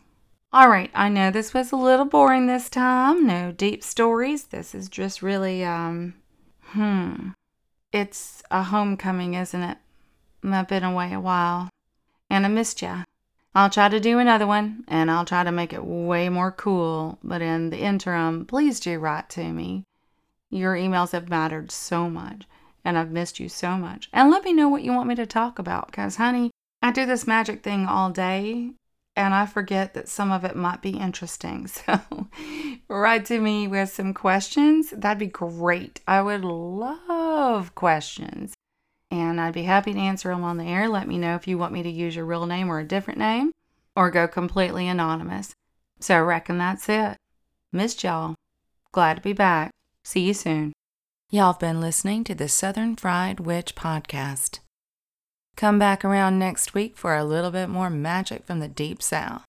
All 0.52 0.68
right, 0.68 0.90
I 0.94 1.08
know 1.08 1.30
this 1.30 1.54
was 1.54 1.70
a 1.70 1.76
little 1.76 2.04
boring 2.04 2.46
this 2.46 2.68
time. 2.68 3.26
No 3.26 3.52
deep 3.52 3.84
stories. 3.84 4.44
This 4.48 4.74
is 4.74 4.88
just 4.88 5.22
really, 5.22 5.64
um, 5.64 6.14
hmm. 6.60 7.28
It's 7.92 8.42
a 8.50 8.64
homecoming, 8.64 9.34
isn't 9.34 9.62
it? 9.62 9.78
I've 10.44 10.68
been 10.68 10.82
away 10.82 11.12
a 11.12 11.20
while, 11.20 11.70
and 12.28 12.44
I 12.44 12.48
missed 12.48 12.82
ya. 12.82 13.04
I'll 13.54 13.68
try 13.68 13.90
to 13.90 14.00
do 14.00 14.18
another 14.18 14.46
one, 14.46 14.84
and 14.88 15.10
I'll 15.10 15.26
try 15.26 15.44
to 15.44 15.52
make 15.52 15.74
it 15.74 15.84
way 15.84 16.30
more 16.30 16.50
cool. 16.50 17.18
But 17.22 17.42
in 17.42 17.68
the 17.68 17.78
interim, 17.78 18.46
please 18.46 18.80
do 18.80 18.98
write 18.98 19.28
to 19.30 19.44
me. 19.52 19.84
Your 20.48 20.74
emails 20.74 21.12
have 21.12 21.28
mattered 21.28 21.70
so 21.70 22.08
much, 22.08 22.44
and 22.84 22.96
I've 22.96 23.10
missed 23.10 23.40
you 23.40 23.50
so 23.50 23.76
much. 23.76 24.08
And 24.12 24.30
let 24.30 24.44
me 24.44 24.54
know 24.54 24.68
what 24.68 24.82
you 24.82 24.92
want 24.92 25.08
me 25.08 25.14
to 25.16 25.26
talk 25.26 25.58
about, 25.58 25.88
because, 25.88 26.16
honey, 26.16 26.50
I 26.80 26.92
do 26.92 27.04
this 27.04 27.26
magic 27.26 27.62
thing 27.62 27.86
all 27.86 28.10
day, 28.10 28.70
and 29.16 29.34
I 29.34 29.44
forget 29.44 29.92
that 29.94 30.08
some 30.08 30.32
of 30.32 30.44
it 30.44 30.56
might 30.56 30.80
be 30.80 30.98
interesting. 30.98 31.68
So 31.86 32.28
write 32.88 33.26
to 33.26 33.38
me 33.38 33.68
with 33.68 33.90
some 33.90 34.14
questions. 34.14 34.90
That'd 34.90 35.18
be 35.18 35.26
great. 35.26 36.00
I 36.06 36.22
would 36.22 36.44
love 36.44 37.74
questions 37.74 38.54
and 39.12 39.38
I'd 39.38 39.52
be 39.52 39.64
happy 39.64 39.92
to 39.92 39.98
answer 39.98 40.30
them 40.30 40.42
on 40.42 40.56
the 40.56 40.64
air. 40.64 40.88
Let 40.88 41.06
me 41.06 41.18
know 41.18 41.34
if 41.34 41.46
you 41.46 41.58
want 41.58 41.74
me 41.74 41.82
to 41.82 41.90
use 41.90 42.16
your 42.16 42.24
real 42.24 42.46
name 42.46 42.70
or 42.70 42.80
a 42.80 42.84
different 42.84 43.18
name 43.18 43.52
or 43.94 44.10
go 44.10 44.26
completely 44.26 44.88
anonymous. 44.88 45.54
So 46.00 46.16
I 46.16 46.20
reckon 46.20 46.56
that's 46.56 46.88
it. 46.88 47.16
Missed 47.72 48.02
y'all. 48.02 48.34
Glad 48.90 49.18
to 49.18 49.20
be 49.20 49.34
back. 49.34 49.70
See 50.02 50.20
you 50.20 50.34
soon. 50.34 50.72
Y'all 51.30 51.52
have 51.52 51.60
been 51.60 51.80
listening 51.80 52.24
to 52.24 52.34
the 52.34 52.48
Southern 52.48 52.96
Fried 52.96 53.38
Witch 53.38 53.74
Podcast. 53.74 54.60
Come 55.56 55.78
back 55.78 56.04
around 56.04 56.38
next 56.38 56.72
week 56.72 56.96
for 56.96 57.14
a 57.14 57.24
little 57.24 57.50
bit 57.50 57.68
more 57.68 57.90
magic 57.90 58.46
from 58.46 58.60
the 58.60 58.68
Deep 58.68 59.02
South. 59.02 59.44